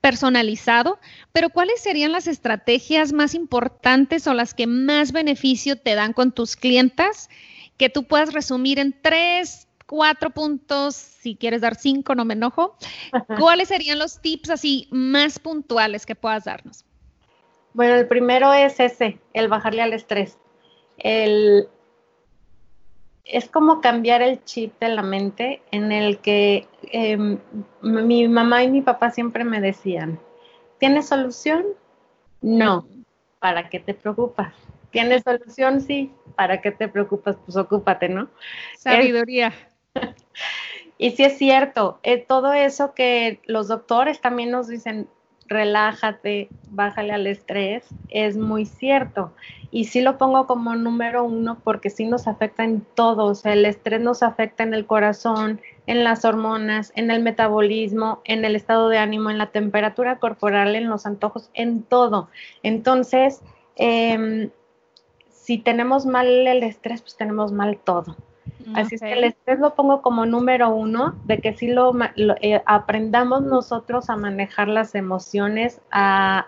personalizado, 0.00 0.98
pero 1.32 1.50
¿cuáles 1.50 1.80
serían 1.80 2.12
las 2.12 2.26
estrategias 2.26 3.12
más 3.12 3.34
importantes 3.34 4.26
o 4.26 4.34
las 4.34 4.54
que 4.54 4.66
más 4.66 5.12
beneficio 5.12 5.76
te 5.76 5.94
dan 5.94 6.12
con 6.12 6.32
tus 6.32 6.56
clientas 6.56 7.28
que 7.76 7.88
tú 7.88 8.04
puedas 8.04 8.32
resumir 8.32 8.78
en 8.78 8.94
tres, 9.00 9.68
cuatro 9.86 10.30
puntos, 10.30 10.94
si 10.94 11.36
quieres 11.36 11.62
dar 11.62 11.76
cinco, 11.76 12.14
no 12.14 12.24
me 12.24 12.34
enojo. 12.34 12.76
¿Cuáles 13.38 13.68
serían 13.68 13.98
los 13.98 14.20
tips 14.20 14.50
así 14.50 14.88
más 14.90 15.38
puntuales 15.38 16.04
que 16.04 16.14
puedas 16.14 16.44
darnos? 16.44 16.84
Bueno, 17.72 17.94
el 17.94 18.06
primero 18.06 18.52
es 18.52 18.80
ese, 18.80 19.18
el 19.32 19.48
bajarle 19.48 19.82
al 19.82 19.92
estrés. 19.92 20.38
El, 20.98 21.68
es 23.28 23.48
como 23.48 23.80
cambiar 23.80 24.22
el 24.22 24.42
chip 24.44 24.72
de 24.80 24.88
la 24.88 25.02
mente 25.02 25.60
en 25.70 25.92
el 25.92 26.18
que 26.18 26.66
em, 26.82 27.38
mi 27.82 28.26
mamá 28.26 28.64
y 28.64 28.70
mi 28.70 28.80
papá 28.80 29.10
siempre 29.10 29.44
me 29.44 29.60
decían, 29.60 30.18
¿tienes 30.78 31.08
solución? 31.08 31.64
No, 32.40 32.88
¿para 33.38 33.68
qué 33.68 33.80
te 33.80 33.92
preocupas? 33.92 34.54
¿Tienes 34.90 35.22
solución? 35.22 35.82
Sí, 35.82 36.10
¿para 36.36 36.62
qué 36.62 36.70
te 36.70 36.88
preocupas? 36.88 37.36
Pues 37.44 37.56
ocúpate, 37.58 38.08
¿no? 38.08 38.28
Sabiduría. 38.78 39.52
y 40.98 41.10
sí 41.10 41.24
es 41.24 41.36
cierto, 41.36 42.00
eh, 42.02 42.16
todo 42.18 42.54
eso 42.54 42.94
que 42.94 43.40
los 43.44 43.68
doctores 43.68 44.22
también 44.22 44.50
nos 44.50 44.68
dicen, 44.68 45.06
relájate, 45.48 46.48
bájale 46.70 47.12
al 47.12 47.26
estrés, 47.26 47.86
es 48.10 48.36
muy 48.36 48.66
cierto. 48.66 49.32
Y 49.70 49.84
sí 49.84 50.00
lo 50.00 50.16
pongo 50.16 50.46
como 50.46 50.76
número 50.76 51.24
uno 51.24 51.58
porque 51.64 51.90
sí 51.90 52.06
nos 52.06 52.28
afecta 52.28 52.64
en 52.64 52.86
todo, 52.94 53.26
o 53.26 53.34
sea, 53.34 53.52
el 53.52 53.64
estrés 53.64 54.00
nos 54.00 54.22
afecta 54.22 54.62
en 54.62 54.72
el 54.72 54.86
corazón, 54.86 55.60
en 55.86 56.04
las 56.04 56.24
hormonas, 56.24 56.92
en 56.94 57.10
el 57.10 57.22
metabolismo, 57.22 58.20
en 58.24 58.44
el 58.44 58.56
estado 58.56 58.88
de 58.88 58.98
ánimo, 58.98 59.30
en 59.30 59.38
la 59.38 59.50
temperatura 59.50 60.18
corporal, 60.18 60.74
en 60.74 60.88
los 60.88 61.06
antojos, 61.06 61.50
en 61.54 61.82
todo. 61.82 62.28
Entonces, 62.62 63.42
em, 63.76 64.50
si 65.30 65.58
tenemos 65.58 66.06
mal 66.06 66.26
el 66.26 66.62
estrés, 66.62 67.00
pues 67.02 67.16
tenemos 67.16 67.52
mal 67.52 67.78
todo. 67.78 68.16
Así 68.74 68.96
es 68.96 69.00
que 69.00 69.12
el 69.12 69.24
estrés 69.24 69.58
lo 69.58 69.74
pongo 69.74 70.02
como 70.02 70.26
número 70.26 70.70
uno, 70.70 71.16
de 71.24 71.38
que 71.38 71.54
si 71.54 71.68
lo, 71.68 71.92
eh, 72.16 72.62
aprendamos 72.66 73.42
nosotros 73.42 74.10
a 74.10 74.16
manejar 74.16 74.68
las 74.68 74.94
emociones, 74.94 75.80
a, 75.90 76.46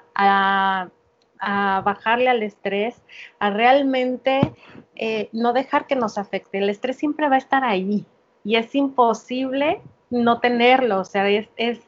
bajarle 1.85 2.29
al 2.29 2.43
estrés, 2.43 3.01
a 3.39 3.51
realmente 3.51 4.53
eh, 4.97 5.31
no 5.33 5.53
dejar 5.53 5.87
que 5.87 5.97
nos 5.97 6.19
afecte. 6.19 6.59
El 6.59 6.69
estrés 6.69 6.97
siempre 6.97 7.29
va 7.29 7.37
a 7.37 7.39
estar 7.39 7.65
ahí 7.65 8.05
y 8.45 8.57
es 8.57 8.75
imposible 8.75 9.81
no 10.11 10.41
tenerlo, 10.41 11.01
o 11.01 11.05
sea, 11.05 11.29
es, 11.29 11.49
es 11.57 11.81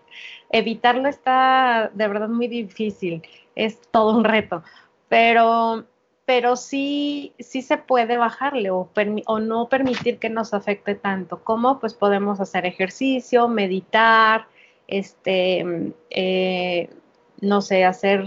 evitarlo 0.50 1.08
está 1.08 1.90
de 1.92 2.08
verdad 2.08 2.28
muy 2.28 2.46
difícil, 2.46 3.22
es 3.56 3.80
todo 3.90 4.16
un 4.16 4.24
reto, 4.24 4.62
pero 5.08 5.84
pero 6.24 6.56
sí, 6.56 7.32
sí 7.38 7.62
se 7.62 7.78
puede 7.78 8.16
bajarle 8.16 8.70
o, 8.70 8.88
o, 9.26 9.40
no 9.40 9.68
permitir 9.68 10.18
que 10.18 10.30
nos 10.30 10.54
afecte 10.54 10.94
tanto. 10.94 11.42
¿Cómo? 11.42 11.80
Pues 11.80 11.94
podemos 11.94 12.40
hacer 12.40 12.64
ejercicio, 12.64 13.48
meditar, 13.48 14.46
este, 14.86 15.92
eh, 16.10 16.90
no 17.40 17.60
sé, 17.60 17.84
hacer 17.84 18.24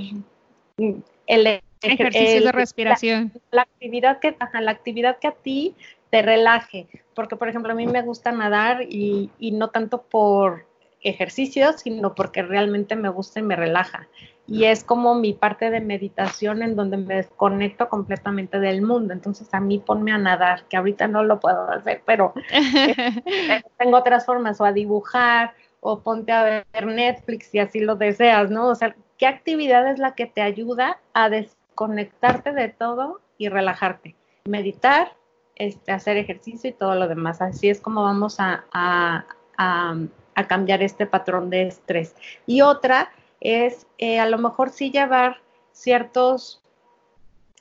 el 1.27 1.62
ejercicio 1.81 2.43
de 2.43 2.51
respiración. 2.51 3.31
La, 3.51 3.62
actividad 3.62 4.19
que, 4.19 4.36
la 4.60 4.71
actividad 4.71 5.17
que 5.19 5.27
a 5.27 5.31
ti 5.31 5.75
te 6.10 6.21
relaje, 6.21 6.88
porque 7.13 7.38
por 7.38 7.47
ejemplo 7.47 7.71
a 7.71 7.75
mí 7.75 7.88
me 7.88 8.01
gusta 8.01 8.31
nadar 8.31 8.84
y, 8.89 9.29
y 9.39 9.51
no 9.51 9.69
tanto 9.69 10.01
por 10.01 10.65
ejercicio, 11.01 11.73
sino 11.73 12.13
porque 12.13 12.41
realmente 12.41 12.95
me 12.95 13.10
gusta 13.10 13.39
y 13.39 13.43
me 13.43 13.55
relaja 13.55 14.08
y 14.47 14.65
es 14.65 14.84
como 14.84 15.15
mi 15.15 15.34
parte 15.34 15.71
de 15.71 15.81
meditación 15.81 16.62
en 16.62 16.75
donde 16.75 16.97
me 16.97 17.15
desconecto 17.15 17.89
completamente 17.89 18.60
del 18.60 18.81
mundo. 18.81 19.13
Entonces 19.13 19.51
a 19.53 19.60
mí 19.60 19.79
ponme 19.79 20.12
a 20.12 20.17
nadar, 20.17 20.65
que 20.65 20.77
ahorita 20.77 21.08
no 21.08 21.23
lo 21.23 21.39
puedo 21.39 21.69
hacer, 21.69 22.03
pero 22.05 22.34
tengo 23.77 23.97
otras 23.97 24.25
formas, 24.25 24.62
o 24.62 24.65
a 24.65 24.71
dibujar, 24.71 25.53
o 25.79 25.99
ponte 25.99 26.31
a 26.31 26.43
ver 26.43 26.86
Netflix 26.86 27.47
si 27.47 27.60
así 27.60 27.79
lo 27.79 27.95
deseas, 27.95 28.49
¿no? 28.51 28.69
O 28.69 28.75
sea, 28.75 28.95
¿qué 29.17 29.27
actividad 29.27 29.88
es 29.89 29.99
la 29.99 30.13
que 30.15 30.27
te 30.27 30.41
ayuda 30.41 30.99
a 31.13 31.29
desconectarte 31.29 32.53
de 32.53 32.69
todo 32.69 33.21
y 33.38 33.49
relajarte? 33.49 34.15
Meditar, 34.45 35.13
este, 35.55 35.91
hacer 35.91 36.17
ejercicio 36.17 36.69
y 36.69 36.73
todo 36.73 36.95
lo 36.95 37.08
demás. 37.08 37.41
Así 37.41 37.69
es 37.69 37.81
como 37.81 38.03
vamos 38.03 38.39
a, 38.39 38.65
a, 38.71 39.25
a 39.58 40.47
cambiar 40.47 40.84
este 40.84 41.08
patrón 41.08 41.49
de 41.49 41.67
estrés. 41.67 42.15
Y 42.45 42.62
otra 42.62 43.10
es 43.41 43.88
eh, 43.98 44.19
a 44.19 44.28
lo 44.28 44.38
mejor 44.38 44.69
sí 44.69 44.91
llevar 44.91 45.41
ciertos 45.71 46.62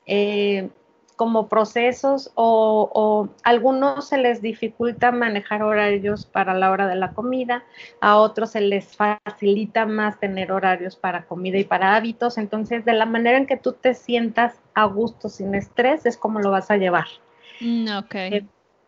eh, 0.07 0.69
como 1.17 1.49
procesos 1.49 2.33
o, 2.35 3.29
a 3.45 3.51
algunos 3.51 4.09
se 4.09 4.19
les 4.19 4.43
dificulta 4.43 5.13
manejar 5.13 5.63
horarios 5.63 6.27
para 6.27 6.55
la 6.55 6.71
hora 6.71 6.89
de 6.89 6.97
la 6.97 7.13
comida, 7.13 7.65
a 8.01 8.17
otros 8.17 8.51
se 8.51 8.61
les 8.61 8.97
facilita 8.97 9.87
más 9.87 10.19
tener 10.19 10.51
horarios 10.51 10.97
para 10.97 11.25
comida 11.27 11.59
y 11.59 11.65
para 11.65 11.95
hábitos, 11.95 12.37
entonces 12.37 12.85
de 12.85 12.95
la 12.95 13.07
manera 13.07 13.39
en 13.39 13.47
que 13.47 13.57
tú 13.57 13.73
te 13.73 13.95
sientas 13.95 14.61
a 14.75 14.87
gusto 14.87 15.29
sin 15.29 15.55
estrés 15.55 16.05
es 16.05 16.17
como 16.17 16.41
lo 16.41 16.51
vas 16.51 16.71
a 16.71 16.77
llevar. 16.77 17.07
Mm, 17.61 17.97
ok. 17.97 18.15
Eh, 18.15 18.45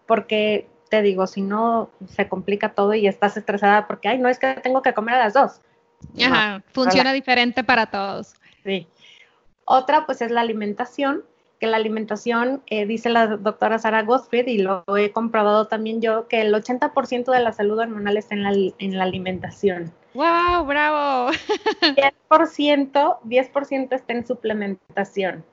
porque 0.07 0.69
te 0.89 1.03
digo, 1.03 1.27
si 1.27 1.43
no 1.43 1.91
se 2.09 2.29
complica 2.29 2.75
todo 2.75 2.95
y 2.95 3.07
estás 3.07 3.37
estresada 3.37 3.87
porque, 3.87 4.09
ay, 4.09 4.19
no 4.19 4.29
es 4.29 4.39
que 4.39 4.55
tengo 4.55 4.83
que 4.83 4.95
comer 4.95 5.17
a 5.17 5.19
las 5.19 5.35
dos. 5.35 5.61
Ajá, 6.25 6.63
funciona 6.73 7.13
diferente 7.13 7.65
para 7.65 7.87
todos. 7.87 8.35
Sí. 8.65 8.87
Otra 9.65 10.07
pues 10.07 10.23
es 10.23 10.31
la 10.31 10.41
alimentación, 10.41 11.25
que 11.59 11.67
la 11.67 11.77
alimentación, 11.77 12.63
eh, 12.67 12.87
dice 12.87 13.09
la 13.09 13.27
doctora 13.27 13.79
Sara 13.79 14.03
Gottfried, 14.03 14.47
y 14.47 14.59
lo 14.59 14.85
he 14.97 15.11
comprobado 15.11 15.67
también 15.67 16.01
yo, 16.01 16.29
que 16.29 16.41
el 16.41 16.55
80% 16.55 17.33
de 17.33 17.41
la 17.41 17.53
salud 17.53 17.79
hormonal 17.79 18.17
está 18.17 18.35
en 18.35 18.43
la, 18.43 18.51
en 18.51 18.99
la 18.99 19.05
alimentación. 19.05 19.93
¡Wow! 20.15 20.65
¡Bravo! 20.65 21.31
10%, 21.83 23.19
10 23.23 23.51
está 23.91 24.13
en 24.13 24.27
suplementación. 24.27 25.45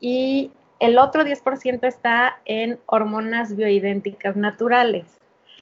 Y 0.00 0.50
el 0.80 0.98
otro 0.98 1.24
10% 1.24 1.86
está 1.86 2.38
en 2.44 2.78
hormonas 2.86 3.56
bioidénticas 3.56 4.36
naturales. 4.36 5.06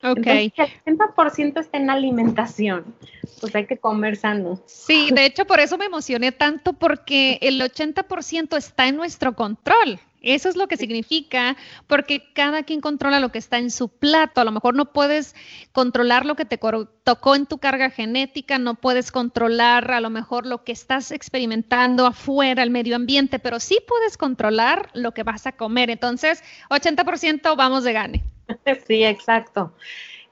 Ok. 0.02 0.26
el 0.26 0.52
80% 0.52 1.60
está 1.60 1.78
en 1.78 1.90
alimentación. 1.90 2.94
Pues 3.40 3.54
hay 3.54 3.66
que 3.66 3.78
comer 3.78 4.16
sano. 4.16 4.60
Sí, 4.66 5.10
de 5.12 5.26
hecho 5.26 5.44
por 5.44 5.60
eso 5.60 5.78
me 5.78 5.86
emocioné 5.86 6.32
tanto 6.32 6.72
porque 6.72 7.38
el 7.40 7.60
80% 7.60 8.56
está 8.56 8.88
en 8.88 8.96
nuestro 8.96 9.34
control. 9.34 10.00
Eso 10.22 10.48
es 10.48 10.56
lo 10.56 10.68
que 10.68 10.76
significa, 10.76 11.56
porque 11.88 12.32
cada 12.32 12.62
quien 12.62 12.80
controla 12.80 13.18
lo 13.18 13.32
que 13.32 13.38
está 13.38 13.58
en 13.58 13.72
su 13.72 13.88
plato. 13.88 14.40
A 14.40 14.44
lo 14.44 14.52
mejor 14.52 14.76
no 14.76 14.92
puedes 14.92 15.34
controlar 15.72 16.24
lo 16.24 16.36
que 16.36 16.44
te 16.44 16.60
tocó 17.02 17.34
en 17.34 17.46
tu 17.46 17.58
carga 17.58 17.90
genética, 17.90 18.58
no 18.58 18.76
puedes 18.76 19.10
controlar 19.10 19.90
a 19.90 20.00
lo 20.00 20.10
mejor 20.10 20.46
lo 20.46 20.62
que 20.62 20.70
estás 20.70 21.10
experimentando 21.10 22.06
afuera, 22.06 22.62
el 22.62 22.70
medio 22.70 22.94
ambiente, 22.94 23.40
pero 23.40 23.58
sí 23.58 23.78
puedes 23.86 24.16
controlar 24.16 24.90
lo 24.94 25.12
que 25.12 25.24
vas 25.24 25.48
a 25.48 25.52
comer. 25.52 25.90
Entonces, 25.90 26.44
80% 26.70 27.56
vamos 27.56 27.82
de 27.82 27.92
gane. 27.92 28.24
Sí, 28.86 29.04
exacto. 29.04 29.72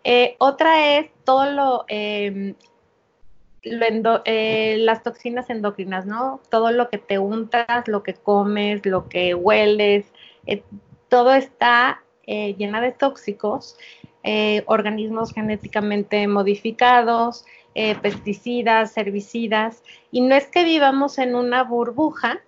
Eh, 0.05 0.37
otra 0.39 0.97
es 0.99 1.11
todo 1.25 1.51
lo, 1.51 1.85
em, 1.89 2.55
eh, 3.63 4.77
las 4.79 5.03
toxinas 5.03 5.51
endocrinas, 5.51 6.07
¿no? 6.07 6.41
Todo 6.51 6.73
lo 6.73 6.89
que 6.89 6.99
te 6.99 7.19
untas, 7.19 7.87
lo 7.87 8.03
que 8.03 8.15
comes, 8.15 8.87
lo 8.87 9.09
que 9.09 9.35
hueles, 9.35 10.07
eh, 10.47 10.63
todo 11.09 11.35
está 11.35 12.03
llena 12.27 12.81
de 12.81 12.93
tóxicos, 12.93 13.77
organismos 14.67 15.33
genéticamente 15.33 16.29
modificados, 16.29 17.45
pesticidas, 17.75 18.97
herbicidas, 18.97 19.83
y 20.13 20.21
no 20.21 20.37
es 20.37 20.47
que 20.47 20.63
vivamos 20.63 21.19
en 21.19 21.35
una 21.35 21.65
burbuja, 21.65 22.41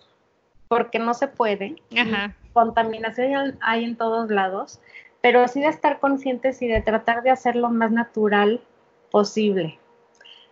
porque 0.69 1.01
no 1.01 1.15
se 1.15 1.27
puede. 1.27 1.83
Contaminación 2.53 3.59
hay 3.61 3.83
en 3.83 3.97
todos 3.97 4.31
lados, 4.31 4.81
pero 5.23 5.49
sí 5.49 5.61
de 5.61 5.69
estar 5.69 6.01
conscientes 6.01 6.61
y 6.61 6.67
de 6.67 6.83
tratar 6.83 7.23
de 7.23 7.31
hacer 7.31 7.57
lo 7.57 7.71
más 7.71 7.93
natural 7.93 8.61
posible. 9.11 9.79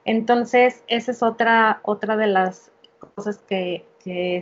Entonces, 0.04 0.82
esa 0.86 1.10
es 1.10 1.22
otra, 1.22 1.80
otra 1.82 2.16
de 2.16 2.28
las 2.28 2.70
cosas 3.14 3.38
que, 3.46 3.84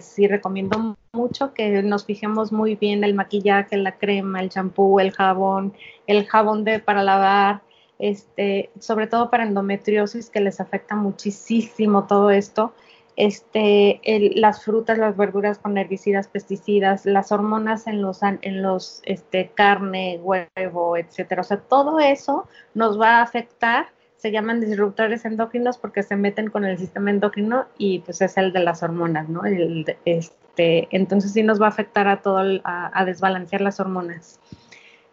sí 0.01 0.29
recomiendo 0.29 0.97
mucho, 1.13 1.53
que 1.53 1.83
nos 1.83 2.05
fijemos 2.05 2.53
muy 2.53 2.77
bien 2.77 3.03
el 3.03 3.15
maquillaje, 3.15 3.77
la 3.77 3.97
crema, 3.97 4.41
el 4.41 4.51
champú, 4.51 5.01
el 5.01 5.11
jabón, 5.11 5.75
el 6.07 6.27
jabón 6.27 6.63
de 6.63 6.79
para 6.79 7.03
lavar, 7.03 7.63
este, 7.99 8.71
sobre 8.79 9.09
todo 9.09 9.31
para 9.31 9.43
endometriosis 9.43 10.31
que 10.31 10.41
les 10.41 10.61
afecta 10.61 10.95
muchísimo 10.95 12.07
todo 12.07 12.31
esto 12.31 12.73
este, 13.19 14.01
las 14.37 14.65
frutas, 14.65 14.97
las 14.97 15.17
verduras 15.17 15.59
con 15.59 15.77
herbicidas, 15.77 16.29
pesticidas, 16.29 17.05
las 17.05 17.33
hormonas 17.33 17.89
en 17.89 18.01
los, 18.01 18.23
en 18.23 18.63
los 18.63 19.03
este, 19.05 19.51
carne, 19.53 20.21
huevo, 20.23 20.97
etcétera. 20.97 21.41
O 21.41 21.45
sea, 21.45 21.57
todo 21.57 21.99
eso 21.99 22.47
nos 22.75 22.99
va 22.99 23.17
a 23.17 23.23
afectar. 23.23 23.89
Se 24.19 24.31
llaman 24.31 24.61
disruptores 24.61 25.25
endócrinos 25.25 25.79
porque 25.79 26.05
se 26.05 26.15
meten 26.15 26.49
con 26.49 26.65
el 26.65 26.79
sistema 26.79 27.11
endocrino 27.11 27.67
y 27.77 27.99
pues 28.01 28.21
es 28.23 28.37
el 28.37 28.53
de 28.53 28.61
las 28.61 28.85
hormonas, 28.85 29.29
¿no? 29.29 29.43
este, 29.45 30.87
entonces 30.93 31.33
sí 31.33 31.43
nos 31.43 31.61
va 31.61 31.67
a 31.67 31.71
afectar 31.71 32.07
a 32.07 32.23
todo, 32.23 32.61
a, 32.63 33.05
desbalancear 33.05 33.63
las 33.63 33.81
hormonas. 33.81 34.39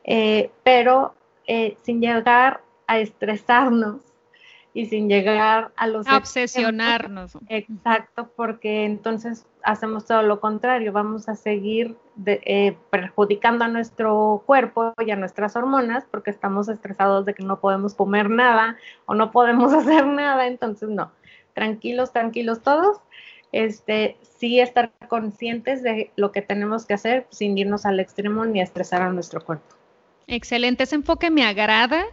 Eh, 0.03 0.51
pero 0.63 1.15
eh, 1.47 1.75
sin 1.81 2.01
llegar 2.01 2.61
a 2.85 2.99
estresarnos 2.99 4.01
y 4.75 4.87
sin 4.87 5.07
llegar 5.07 5.71
a 5.77 5.87
los... 5.87 6.05
A 6.05 6.17
obsesionarnos. 6.17 7.37
Exacto, 7.47 8.29
porque 8.35 8.83
entonces 8.83 9.47
hacemos 9.63 10.03
todo 10.05 10.21
lo 10.21 10.41
contrario, 10.41 10.91
vamos 10.91 11.29
a 11.29 11.35
seguir 11.35 11.95
eh, 12.25 12.75
perjudicando 12.89 13.63
a 13.63 13.69
nuestro 13.69 14.43
cuerpo 14.45 14.93
y 14.99 15.11
a 15.11 15.15
nuestras 15.15 15.55
hormonas 15.55 16.03
porque 16.11 16.29
estamos 16.29 16.67
estresados 16.67 17.25
de 17.25 17.33
que 17.33 17.43
no 17.43 17.61
podemos 17.61 17.93
comer 17.93 18.29
nada 18.29 18.75
o 19.05 19.15
no 19.15 19.31
podemos 19.31 19.71
hacer 19.73 20.05
nada, 20.07 20.45
entonces 20.45 20.89
no, 20.89 21.09
tranquilos, 21.53 22.11
tranquilos 22.11 22.61
todos, 22.61 22.97
este, 23.53 24.17
sí 24.37 24.59
estar 24.59 24.91
conscientes 25.07 25.83
de 25.83 26.11
lo 26.17 26.33
que 26.33 26.41
tenemos 26.41 26.85
que 26.85 26.95
hacer 26.95 27.27
sin 27.29 27.57
irnos 27.57 27.85
al 27.85 28.01
extremo 28.01 28.45
ni 28.45 28.59
estresar 28.59 29.03
a 29.03 29.09
nuestro 29.13 29.39
cuerpo. 29.39 29.73
Excelente, 30.27 30.83
ese 30.83 30.95
enfoque 30.95 31.29
me 31.29 31.45
agrada 31.45 32.03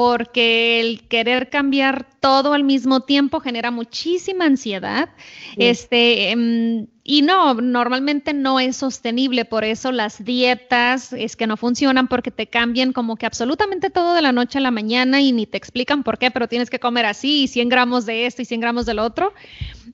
porque 0.00 0.80
el 0.80 1.06
querer 1.08 1.50
cambiar 1.50 2.06
todo 2.20 2.54
al 2.54 2.64
mismo 2.64 3.00
tiempo 3.00 3.38
genera 3.38 3.70
muchísima 3.70 4.46
ansiedad. 4.46 5.10
Este, 5.58 6.30
em, 6.30 6.86
y 7.04 7.20
no, 7.20 7.52
normalmente 7.52 8.32
no 8.32 8.60
es 8.60 8.76
sostenible, 8.76 9.44
por 9.44 9.62
eso 9.62 9.92
las 9.92 10.24
dietas 10.24 11.12
es 11.12 11.36
que 11.36 11.46
no 11.46 11.58
funcionan 11.58 12.08
porque 12.08 12.30
te 12.30 12.46
cambian 12.46 12.94
como 12.94 13.16
que 13.16 13.26
absolutamente 13.26 13.90
todo 13.90 14.14
de 14.14 14.22
la 14.22 14.32
noche 14.32 14.56
a 14.56 14.62
la 14.62 14.70
mañana 14.70 15.20
y 15.20 15.32
ni 15.32 15.44
te 15.44 15.58
explican 15.58 16.02
por 16.02 16.16
qué, 16.16 16.30
pero 16.30 16.48
tienes 16.48 16.70
que 16.70 16.80
comer 16.80 17.04
así 17.04 17.42
y 17.42 17.48
100 17.48 17.68
gramos 17.68 18.06
de 18.06 18.24
esto 18.24 18.40
y 18.40 18.46
100 18.46 18.60
gramos 18.62 18.86
del 18.86 19.00
otro. 19.00 19.34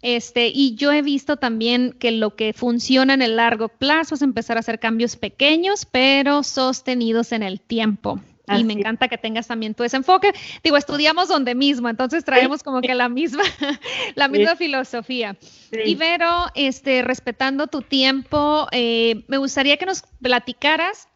Este, 0.02 0.52
y 0.54 0.76
yo 0.76 0.92
he 0.92 1.02
visto 1.02 1.36
también 1.36 1.96
que 1.98 2.12
lo 2.12 2.36
que 2.36 2.52
funciona 2.52 3.12
en 3.12 3.22
el 3.22 3.34
largo 3.34 3.70
plazo 3.70 4.14
es 4.14 4.22
empezar 4.22 4.56
a 4.56 4.60
hacer 4.60 4.78
cambios 4.78 5.16
pequeños, 5.16 5.84
pero 5.84 6.44
sostenidos 6.44 7.32
en 7.32 7.42
el 7.42 7.58
tiempo 7.58 8.20
y 8.48 8.64
me 8.64 8.74
encanta 8.74 9.08
que 9.08 9.18
tengas 9.18 9.46
también 9.46 9.74
tu 9.74 9.84
ese 9.84 9.96
enfoque. 9.96 10.32
Digo, 10.62 10.76
estudiamos 10.76 11.28
donde 11.28 11.54
mismo, 11.54 11.88
entonces 11.88 12.24
traemos 12.24 12.62
como 12.62 12.80
que 12.80 12.94
la 12.94 13.08
misma, 13.08 13.42
la 14.14 14.28
misma 14.28 14.56
filosofía. 14.56 15.36
Y 15.72 15.94
Vero, 15.94 16.46
este, 16.54 17.02
respetando 17.02 17.66
tu 17.66 17.82
tiempo, 17.82 18.68
eh, 18.72 19.24
me 19.28 19.38
gustaría 19.38 19.76
que 19.76 19.86
nos 19.86 20.02
platicaras 20.22 21.08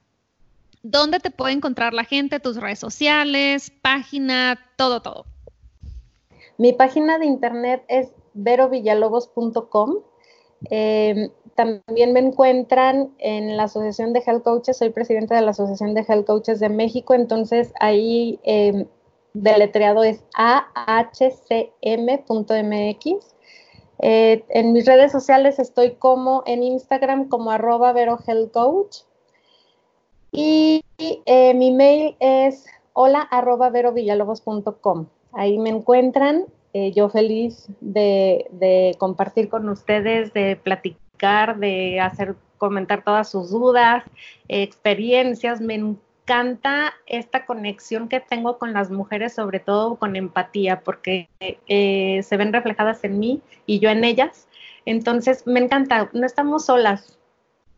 dónde 0.82 1.20
te 1.20 1.30
puede 1.30 1.52
encontrar 1.52 1.94
la 1.94 2.04
gente, 2.04 2.40
tus 2.40 2.56
redes 2.56 2.78
sociales, 2.78 3.70
página, 3.82 4.58
todo, 4.76 5.02
todo. 5.02 5.26
Mi 6.58 6.72
página 6.72 7.18
de 7.18 7.26
internet 7.26 7.84
es 7.88 8.12
verovillalobos.com. 8.34 10.09
Eh, 10.68 11.30
también 11.54 12.12
me 12.12 12.20
encuentran 12.20 13.10
en 13.18 13.56
la 13.56 13.64
Asociación 13.64 14.12
de 14.12 14.22
Health 14.26 14.42
Coaches, 14.42 14.76
soy 14.78 14.90
presidenta 14.90 15.34
de 15.34 15.42
la 15.42 15.50
Asociación 15.52 15.94
de 15.94 16.04
Health 16.08 16.26
Coaches 16.26 16.60
de 16.60 16.68
México, 16.68 17.14
entonces 17.14 17.72
ahí 17.80 18.38
eh, 18.44 18.86
deletreado 19.34 20.02
es 20.04 20.24
ahcm.mx. 20.34 21.70
Eh, 24.02 24.44
en 24.48 24.72
mis 24.72 24.86
redes 24.86 25.12
sociales 25.12 25.58
estoy 25.58 25.90
como 25.92 26.42
en 26.46 26.62
Instagram 26.62 27.28
como 27.28 27.50
arroba 27.50 27.92
Vero 27.92 28.18
Health 28.26 28.52
Coach. 28.52 28.98
Y 30.32 30.82
eh, 30.98 31.54
mi 31.54 31.72
mail 31.72 32.16
es 32.20 32.64
hola 32.92 33.20
arroba. 33.20 33.70
Ahí 35.32 35.58
me 35.58 35.70
encuentran. 35.70 36.46
Eh, 36.72 36.92
yo 36.92 37.08
feliz 37.08 37.68
de, 37.80 38.46
de 38.52 38.94
compartir 38.98 39.48
con 39.48 39.68
ustedes, 39.68 40.32
de 40.32 40.56
platicar 40.56 41.10
de 41.58 42.00
hacer 42.00 42.34
comentar 42.58 43.04
todas 43.04 43.30
sus 43.30 43.50
dudas, 43.50 44.04
experiencias. 44.48 45.60
Me 45.60 45.74
encanta 45.74 46.94
esta 47.06 47.46
conexión 47.46 48.08
que 48.08 48.20
tengo 48.20 48.58
con 48.58 48.72
las 48.72 48.90
mujeres, 48.90 49.34
sobre 49.34 49.60
todo 49.60 49.96
con 49.96 50.16
empatía, 50.16 50.80
porque 50.80 51.28
eh, 51.40 52.22
se 52.22 52.36
ven 52.36 52.52
reflejadas 52.52 53.04
en 53.04 53.18
mí 53.18 53.40
y 53.66 53.80
yo 53.80 53.90
en 53.90 54.04
ellas. 54.04 54.48
Entonces, 54.86 55.46
me 55.46 55.60
encanta, 55.60 56.10
no 56.12 56.26
estamos 56.26 56.66
solas, 56.66 57.18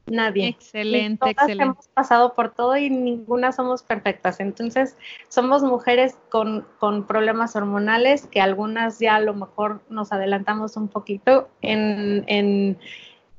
nadie. 0.06 0.48
Excelente, 0.48 1.18
todas 1.18 1.32
excelente. 1.32 1.64
Hemos 1.64 1.88
pasado 1.88 2.34
por 2.34 2.52
todo 2.54 2.76
y 2.76 2.90
ninguna 2.90 3.52
somos 3.52 3.82
perfectas. 3.82 4.40
Entonces, 4.40 4.96
somos 5.28 5.62
mujeres 5.62 6.16
con, 6.28 6.66
con, 6.78 7.06
problemas 7.06 7.56
hormonales 7.56 8.26
que 8.26 8.40
algunas 8.40 8.98
ya 8.98 9.16
a 9.16 9.20
lo 9.20 9.34
mejor 9.34 9.82
nos 9.88 10.12
adelantamos 10.12 10.76
un 10.76 10.88
poquito 10.88 11.48
en, 11.60 12.24
en 12.26 12.78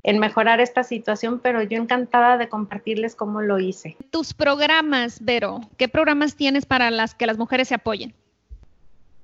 en 0.04 0.20
mejorar 0.20 0.60
esta 0.60 0.84
situación, 0.84 1.40
pero 1.40 1.64
yo 1.64 1.78
encantada 1.78 2.38
de 2.38 2.50
compartirles 2.50 3.16
cómo 3.16 3.42
lo 3.42 3.60
hice. 3.60 3.96
Tus 4.12 4.34
programas, 4.34 5.24
Vero, 5.24 5.62
¿qué 5.78 5.88
programas 5.88 6.36
tienes 6.36 6.66
para 6.66 6.92
las 6.92 7.16
que 7.16 7.26
las 7.26 7.38
mujeres 7.38 7.70
se 7.70 7.76
apoyen? 7.76 8.14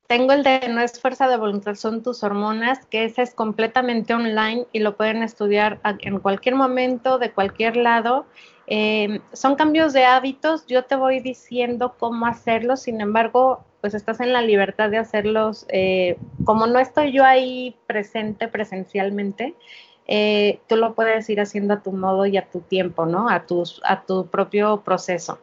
Tengo 0.10 0.34
el 0.34 0.42
de 0.42 0.68
No 0.70 0.82
es 0.82 1.00
fuerza 1.00 1.28
de 1.28 1.38
voluntad, 1.38 1.76
son 1.76 2.02
tus 2.02 2.24
hormonas, 2.24 2.84
que 2.88 3.04
ese 3.04 3.22
es 3.22 3.36
completamente 3.36 4.16
online 4.16 4.66
y 4.72 4.80
lo 4.80 4.98
pueden 4.98 5.22
estudiar 5.22 5.80
en 6.00 6.18
cualquier 6.18 6.56
momento, 6.56 7.20
de 7.20 7.32
cualquier 7.32 7.78
lado. 7.78 8.26
Em, 8.66 9.22
son 9.34 9.54
cambios 9.54 9.94
de 9.94 10.06
hábitos, 10.06 10.66
yo 10.66 10.84
te 10.86 10.96
voy 10.96 11.20
diciendo 11.20 11.94
cómo 12.00 12.26
hacerlos, 12.26 12.82
sin 12.82 13.02
embargo, 13.02 13.62
pues 13.82 13.94
estás 13.94 14.20
en 14.20 14.34
la 14.34 14.42
libertad 14.42 14.90
de 14.90 14.98
hacerlos. 14.98 15.68
Eh, 15.70 16.18
como 16.44 16.66
no 16.66 16.80
estoy 16.80 17.12
yo 17.12 17.24
ahí 17.24 17.76
presente 17.86 18.48
presencialmente, 18.48 19.54
eh, 20.08 20.60
tú 20.66 20.76
lo 20.78 20.96
puedes 20.96 21.30
ir 21.30 21.40
haciendo 21.40 21.76
a 21.76 21.84
tu 21.84 21.92
modo 21.92 22.26
y 22.26 22.36
a 22.36 22.50
tu 22.50 22.62
tiempo, 22.62 23.06
¿no? 23.06 23.30
A, 23.30 23.46
a 23.84 24.06
tu 24.08 24.26
propio 24.26 24.82
proceso. 24.82 25.38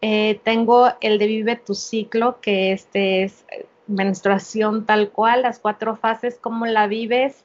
Eh, 0.00 0.40
tengo 0.42 0.88
el 1.02 1.18
de 1.18 1.26
Vive 1.26 1.56
tu 1.56 1.74
ciclo, 1.74 2.40
que 2.40 2.72
este 2.72 3.24
es 3.24 3.44
menstruación 3.90 4.86
tal 4.86 5.10
cual, 5.10 5.42
las 5.42 5.58
cuatro 5.58 5.96
fases, 5.96 6.38
cómo 6.40 6.66
la 6.66 6.86
vives 6.86 7.44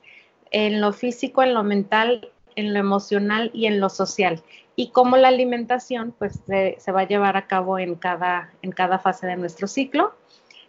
en 0.52 0.82
lo 0.82 0.94
físico, 0.94 1.44
en 1.44 1.54
lo 1.54 1.64
mental, 1.64 2.30
en 2.56 2.74
lo 2.74 2.80
emocional 2.80 3.52
y 3.54 3.66
en 3.66 3.80
lo 3.80 3.90
social. 3.90 4.42
Y 4.76 4.90
cómo 4.90 5.18
la 5.18 5.30
alimentación 5.30 6.14
pues 6.18 6.40
se, 6.46 6.92
va 6.92 7.02
a 7.02 7.08
llevar 7.08 7.38
a 7.38 7.48
cabo 7.48 7.80
en 7.80 7.96
cada, 7.96 8.52
en 8.62 8.72
cada 8.72 9.00
fase 9.00 9.28
de 9.28 9.38
nuestro 9.38 9.68
ciclo. 9.68 10.14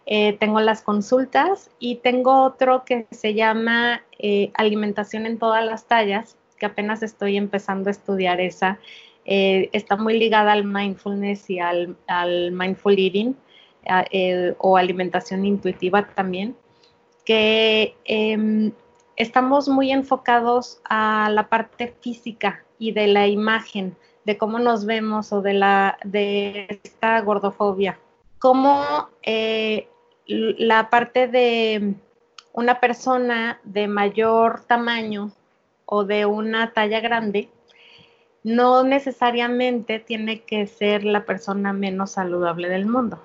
Eh, 0.06 0.36
tengo 0.38 0.60
las 0.60 0.82
consultas 0.82 1.70
y 1.80 1.96
tengo 1.96 2.42
otro 2.44 2.84
que 2.84 3.06
se 3.10 3.34
llama 3.34 4.02
alimentación 4.54 5.26
en 5.26 5.38
todas 5.38 5.64
las 5.64 5.86
tallas, 5.86 6.36
que 6.58 6.66
apenas 6.66 7.02
estoy 7.02 7.36
empezando 7.36 7.88
a 7.88 7.92
estudiar 7.92 8.40
esa 8.40 8.78
eh, 9.28 9.70
está 9.72 9.96
muy 9.96 10.18
ligada 10.18 10.52
al 10.52 10.64
mindfulness 10.64 11.50
y 11.50 11.58
al, 11.58 11.96
mindful 12.52 12.96
eating 12.96 13.34
o 14.58 14.76
alimentación 14.76 15.44
intuitiva 15.44 16.08
también, 16.14 16.56
que 17.24 17.96
em, 18.04 18.72
estamos 19.16 19.68
muy 19.68 19.90
enfocados 19.90 20.80
a 20.84 21.28
la 21.30 21.48
parte 21.48 21.94
física 22.00 22.64
y 22.78 22.92
de 22.92 23.06
la 23.08 23.26
imagen, 23.26 23.96
de 24.24 24.36
cómo 24.36 24.58
nos 24.58 24.86
vemos 24.86 25.32
o 25.32 25.42
de, 25.42 25.54
la, 25.54 25.98
de 26.04 26.80
esta 26.82 27.20
gordofobia. 27.20 27.98
Cómo 28.38 29.08
eh, 29.22 29.88
la 30.26 30.90
parte 30.90 31.28
de 31.28 31.94
una 32.52 32.80
persona 32.80 33.60
de 33.64 33.88
mayor 33.88 34.64
tamaño 34.66 35.30
o 35.84 36.04
de 36.04 36.26
una 36.26 36.72
talla 36.72 37.00
grande 37.00 37.48
no 38.42 38.84
necesariamente 38.84 39.98
tiene 39.98 40.42
que 40.42 40.66
ser 40.66 41.04
la 41.04 41.24
persona 41.24 41.72
menos 41.72 42.12
saludable 42.12 42.68
del 42.68 42.86
mundo. 42.86 43.20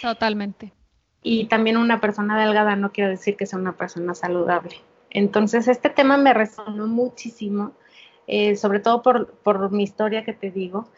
Totalmente. 0.00 0.72
Y 1.22 1.46
también 1.46 1.76
una 1.76 2.00
persona 2.00 2.40
delgada 2.40 2.76
no 2.76 2.92
quiere 2.92 3.10
decir 3.10 3.36
que 3.36 3.46
sea 3.46 3.58
una 3.58 3.76
persona 3.76 4.14
saludable. 4.14 4.76
Entonces, 5.10 5.68
este 5.68 5.90
tema 5.90 6.16
me 6.16 6.32
resonó 6.32 6.86
muchísimo, 6.86 7.72
eh, 8.26 8.56
sobre 8.56 8.80
todo 8.80 9.02
por, 9.02 9.70
mi 9.72 9.82
historia 9.82 10.24
que 10.24 10.32
te 10.32 10.50
digo, 10.50 10.88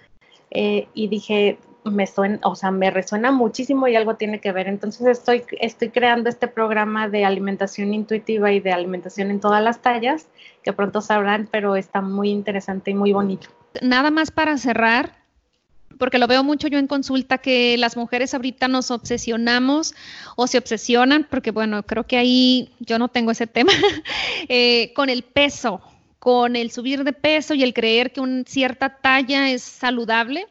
eh, 0.51 0.87
y 0.95 1.09
dije, 1.09 1.59
me 1.85 2.07
suena, 2.07 2.39
o 2.45 2.55
sea, 2.55 2.71
me 2.71 2.91
resuena 2.91 3.33
muchísimo 3.33 3.89
y 3.89 3.97
algo 3.97 4.17
tiene 4.17 4.41
que 4.41 4.53
ver. 4.53 4.69
Entonces 4.69 5.07
estoy, 5.07 5.45
estoy 5.61 5.89
creando 5.89 6.29
este 6.29 6.47
programa 6.47 7.09
de 7.09 7.25
alimentación 7.25 7.95
intuitiva 7.95 8.53
y 8.53 8.61
de 8.61 8.73
alimentación 8.73 9.31
en 9.31 9.41
todas 9.41 9.63
las 9.63 9.81
tallas 9.81 10.29
que 10.63 10.73
pronto 10.73 11.01
sabrán, 11.01 11.49
pero 11.51 11.75
está 11.75 12.01
muy 12.01 12.31
interesante 12.31 12.91
y 12.91 12.95
muy 12.95 13.13
bonito. 13.13 13.49
Nada 13.81 14.11
más 14.11 14.31
para 14.31 14.59
cerrar, 14.59 15.22
porque 15.99 16.19
lo 16.19 16.27
veo 16.27 16.45
mucho 16.45 16.69
yo 16.69 16.79
en 16.79 16.87
consulta 16.87 17.39
que 17.39 17.77
las 17.79 17.97
mujeres 17.97 18.35
ahorita 18.35 18.69
nos 18.69 18.91
obsesionamos 18.91 19.95
o 20.37 20.47
se 20.47 20.59
obsesionan, 20.59 21.27
porque 21.31 21.51
bueno, 21.51 21.83
creo 21.85 22.07
que 22.07 22.17
ahí 22.17 22.71
yo 22.81 22.99
no 22.99 23.09
tengo 23.09 23.31
ese 23.31 23.47
tema, 23.47 23.73
eh, 24.49 24.93
con 24.95 25.11
el 25.11 25.23
peso, 25.23 25.81
con 26.19 26.57
el 26.57 26.71
subir 26.71 27.05
de 27.05 27.13
peso 27.13 27.55
y 27.55 27.63
el 27.63 27.75
creer 27.75 28.13
que 28.13 28.21
una 28.21 28.45
cierta 28.45 28.99
talla 29.01 29.51
es 29.51 29.63
saludable. 29.63 30.47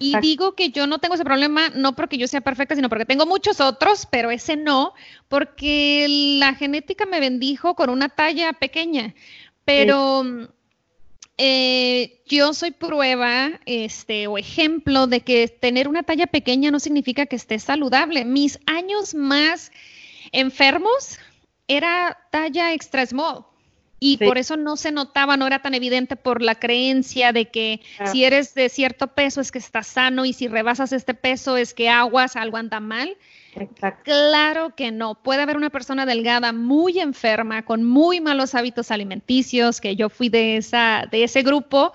Y 0.00 0.18
digo 0.18 0.56
que 0.56 0.70
yo 0.70 0.88
no 0.88 0.98
tengo 0.98 1.14
ese 1.14 1.24
problema, 1.24 1.68
no 1.68 1.94
porque 1.94 2.18
yo 2.18 2.26
sea 2.26 2.40
perfecta, 2.40 2.74
sino 2.74 2.88
porque 2.88 3.04
tengo 3.04 3.24
muchos 3.24 3.60
otros, 3.60 4.08
pero 4.10 4.32
ese 4.32 4.56
no, 4.56 4.94
porque 5.28 6.06
la 6.40 6.54
genética 6.54 7.06
me 7.06 7.20
bendijo 7.20 7.76
con 7.76 7.90
una 7.90 8.08
talla 8.08 8.52
pequeña. 8.52 9.14
Pero 9.64 10.24
eh, 11.38 12.22
yo 12.26 12.54
soy 12.54 12.70
prueba 12.70 13.60
este, 13.66 14.26
o 14.26 14.38
ejemplo 14.38 15.06
de 15.06 15.20
que 15.20 15.48
tener 15.48 15.86
una 15.88 16.02
talla 16.02 16.26
pequeña 16.26 16.70
no 16.70 16.80
significa 16.80 17.26
que 17.26 17.36
esté 17.36 17.58
saludable. 17.58 18.24
Mis 18.24 18.58
años 18.66 19.14
más 19.14 19.70
enfermos 20.32 21.18
era 21.68 22.18
talla 22.30 22.72
extra 22.72 23.04
small. 23.04 23.44
Y 23.98 24.18
por 24.18 24.36
eso 24.36 24.58
no 24.58 24.76
se 24.76 24.92
notaba, 24.92 25.38
no 25.38 25.46
era 25.46 25.62
tan 25.62 25.72
evidente 25.72 26.16
por 26.16 26.42
la 26.42 26.54
creencia 26.54 27.32
de 27.32 27.46
que 27.46 27.80
ah. 27.98 28.06
si 28.06 28.24
eres 28.24 28.52
de 28.54 28.68
cierto 28.68 29.08
peso 29.08 29.40
es 29.40 29.50
que 29.50 29.58
estás 29.58 29.86
sano 29.86 30.26
y 30.26 30.34
si 30.34 30.48
rebasas 30.48 30.92
este 30.92 31.14
peso 31.14 31.56
es 31.56 31.72
que 31.72 31.88
aguas, 31.88 32.36
algo 32.36 32.58
anda 32.58 32.78
mal. 32.78 33.16
Claro 34.02 34.74
que 34.74 34.90
no. 34.90 35.14
Puede 35.14 35.42
haber 35.42 35.56
una 35.56 35.70
persona 35.70 36.06
delgada 36.06 36.52
muy 36.52 36.98
enferma, 36.98 37.64
con 37.64 37.84
muy 37.84 38.20
malos 38.20 38.54
hábitos 38.54 38.90
alimenticios, 38.90 39.80
que 39.80 39.96
yo 39.96 40.08
fui 40.08 40.28
de, 40.28 40.56
esa, 40.56 41.06
de 41.10 41.24
ese 41.24 41.42
grupo. 41.42 41.92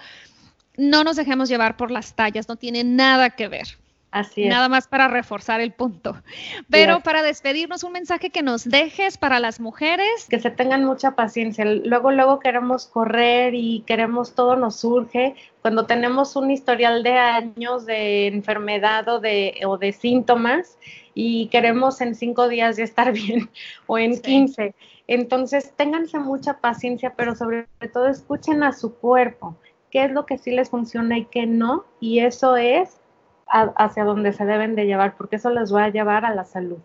No 0.78 1.04
nos 1.04 1.15
dejemos 1.15 1.50
llevar 1.50 1.78
por 1.78 1.91
las 1.91 2.15
tallas, 2.15 2.47
no 2.47 2.56
tiene 2.56 2.84
nada 2.84 3.32
que 3.32 3.47
ver. 3.47 3.81
Así 4.12 4.43
es. 4.43 4.50
Nada 4.50 4.67
más 4.67 4.88
para 4.88 5.08
reforzar 5.08 5.62
el 5.62 5.71
punto. 5.71 6.21
Pero 6.69 7.00
para 7.00 7.24
despedirnos, 7.24 7.86
un 7.86 7.93
mensaje 7.93 8.30
que 8.30 8.43
nos 8.43 8.65
dejes 8.65 9.17
para 9.17 9.39
las 9.39 9.62
mujeres. 9.62 10.28
Que 10.30 10.39
se 10.39 10.52
tengan 10.52 10.84
mucha 10.84 11.12
paciencia. 11.12 11.63
Luego, 11.63 12.12
luego 12.12 12.39
queremos 12.39 12.88
correr 12.88 13.56
y 13.56 13.84
queremos, 13.88 14.36
todo 14.36 14.58
nos 14.58 14.76
surge. 14.76 15.36
Cuando 15.62 15.86
tenemos 15.86 16.36
un 16.36 16.52
historial 16.52 17.04
de 17.04 17.13
años 17.13 17.86
de 17.86 18.28
enfermedad 18.28 19.08
o 19.08 19.19
de, 19.19 19.62
o 19.65 19.78
de 19.78 19.93
síntomas 19.93 20.78
y 21.13 21.47
queremos 21.47 22.02
en 22.02 22.13
cinco 22.13 22.50
días 22.50 22.76
ya 22.76 22.84
estar 22.84 23.12
bien 23.13 23.50
o 23.88 23.97
en 23.97 24.19
quince. 24.21 24.76
Entonces, 25.08 25.74
ténganse 25.78 26.19
mucha 26.19 26.60
paciencia, 26.60 27.13
pero 27.15 27.34
sobre 27.36 27.67
todo 27.93 28.08
escuchen 28.08 28.62
a 28.63 28.74
su 28.74 28.93
cuerpo. 28.95 29.56
¿Qué 29.89 30.06
es 30.06 30.12
lo 30.12 30.26
que 30.26 30.38
sí 30.38 30.52
les 30.52 30.69
funciona 30.69 31.17
y 31.17 31.26
qué 31.26 31.45
no? 31.45 31.86
Y 32.00 32.19
eso 32.19 32.56
es 32.56 33.00
hacia 33.51 34.03
donde 34.03 34.33
se 34.33 34.45
deben 34.45 34.75
de 34.75 34.85
llevar, 34.85 35.17
porque 35.17 35.35
eso 35.35 35.49
les 35.49 35.73
va 35.73 35.85
a 35.85 35.89
llevar 35.89 36.25
a 36.25 36.33
la 36.33 36.43
salud. 36.43 36.77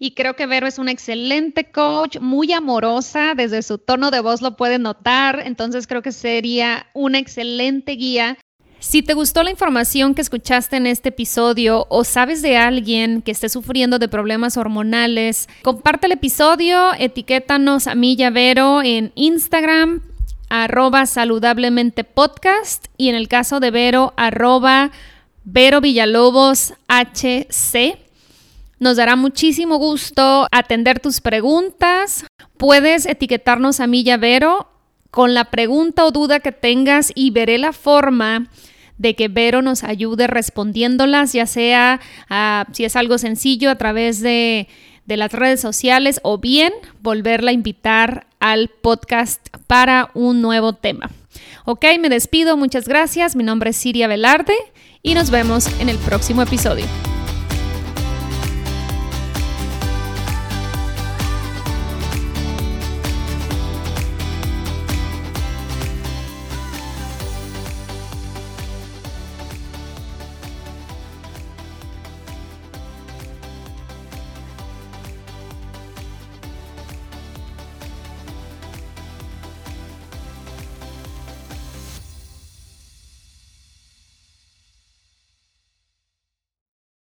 Y 0.00 0.12
creo 0.12 0.34
que 0.34 0.46
Vero 0.46 0.66
es 0.66 0.78
una 0.78 0.92
excelente 0.92 1.70
coach, 1.72 2.18
muy 2.20 2.52
amorosa, 2.52 3.34
desde 3.34 3.62
su 3.62 3.78
tono 3.78 4.10
de 4.10 4.20
voz 4.20 4.42
lo 4.42 4.56
pueden 4.56 4.82
notar, 4.82 5.42
entonces 5.44 5.86
creo 5.86 6.02
que 6.02 6.12
sería 6.12 6.86
una 6.94 7.18
excelente 7.18 7.92
guía. 7.92 8.38
Si 8.80 9.02
te 9.02 9.14
gustó 9.14 9.42
la 9.42 9.50
información 9.50 10.14
que 10.14 10.22
escuchaste 10.22 10.76
en 10.76 10.86
este 10.86 11.08
episodio 11.08 11.86
o 11.88 12.04
sabes 12.04 12.42
de 12.42 12.56
alguien 12.56 13.22
que 13.22 13.32
esté 13.32 13.48
sufriendo 13.48 13.98
de 13.98 14.06
problemas 14.06 14.56
hormonales, 14.56 15.48
comparte 15.62 16.06
el 16.06 16.12
episodio, 16.12 16.92
etiquétanos 16.96 17.88
a 17.88 17.96
mí 17.96 18.14
y 18.16 18.22
a 18.22 18.30
Vero 18.30 18.82
en 18.82 19.10
Instagram, 19.16 20.02
arroba 20.48 21.06
saludablemente 21.06 22.04
podcast 22.04 22.86
y 22.96 23.08
en 23.08 23.16
el 23.16 23.26
caso 23.26 23.58
de 23.58 23.72
Vero, 23.72 24.14
arroba 24.16 24.92
Vero 25.50 25.80
Villalobos 25.80 26.74
HC. 26.88 27.96
Nos 28.80 28.98
dará 28.98 29.16
muchísimo 29.16 29.78
gusto 29.78 30.46
atender 30.52 31.00
tus 31.00 31.22
preguntas. 31.22 32.26
Puedes 32.58 33.06
etiquetarnos 33.06 33.80
a 33.80 33.86
mí 33.86 34.04
y 34.04 34.16
Vero 34.18 34.68
con 35.10 35.32
la 35.32 35.46
pregunta 35.46 36.04
o 36.04 36.10
duda 36.10 36.40
que 36.40 36.52
tengas 36.52 37.12
y 37.14 37.30
veré 37.30 37.56
la 37.56 37.72
forma 37.72 38.50
de 38.98 39.16
que 39.16 39.28
Vero 39.28 39.62
nos 39.62 39.84
ayude 39.84 40.26
respondiéndolas, 40.26 41.32
ya 41.32 41.46
sea 41.46 41.98
ah, 42.28 42.66
si 42.72 42.84
es 42.84 42.94
algo 42.94 43.16
sencillo 43.16 43.70
a 43.70 43.76
través 43.76 44.20
de 44.20 44.68
las 45.06 45.32
redes 45.32 45.62
sociales 45.62 46.20
o 46.24 46.36
bien 46.36 46.74
volverla 47.00 47.52
a 47.52 47.54
invitar 47.54 48.26
al 48.38 48.68
podcast 48.68 49.48
para 49.66 50.10
un 50.12 50.42
nuevo 50.42 50.74
tema. 50.74 51.08
Ok, 51.64 51.84
me 52.00 52.08
despido, 52.08 52.56
muchas 52.56 52.88
gracias. 52.88 53.36
Mi 53.36 53.44
nombre 53.44 53.70
es 53.70 53.76
Siria 53.76 54.08
Velarde 54.08 54.54
y 55.02 55.14
nos 55.14 55.30
vemos 55.30 55.68
en 55.80 55.88
el 55.88 55.98
próximo 55.98 56.42
episodio. 56.42 56.86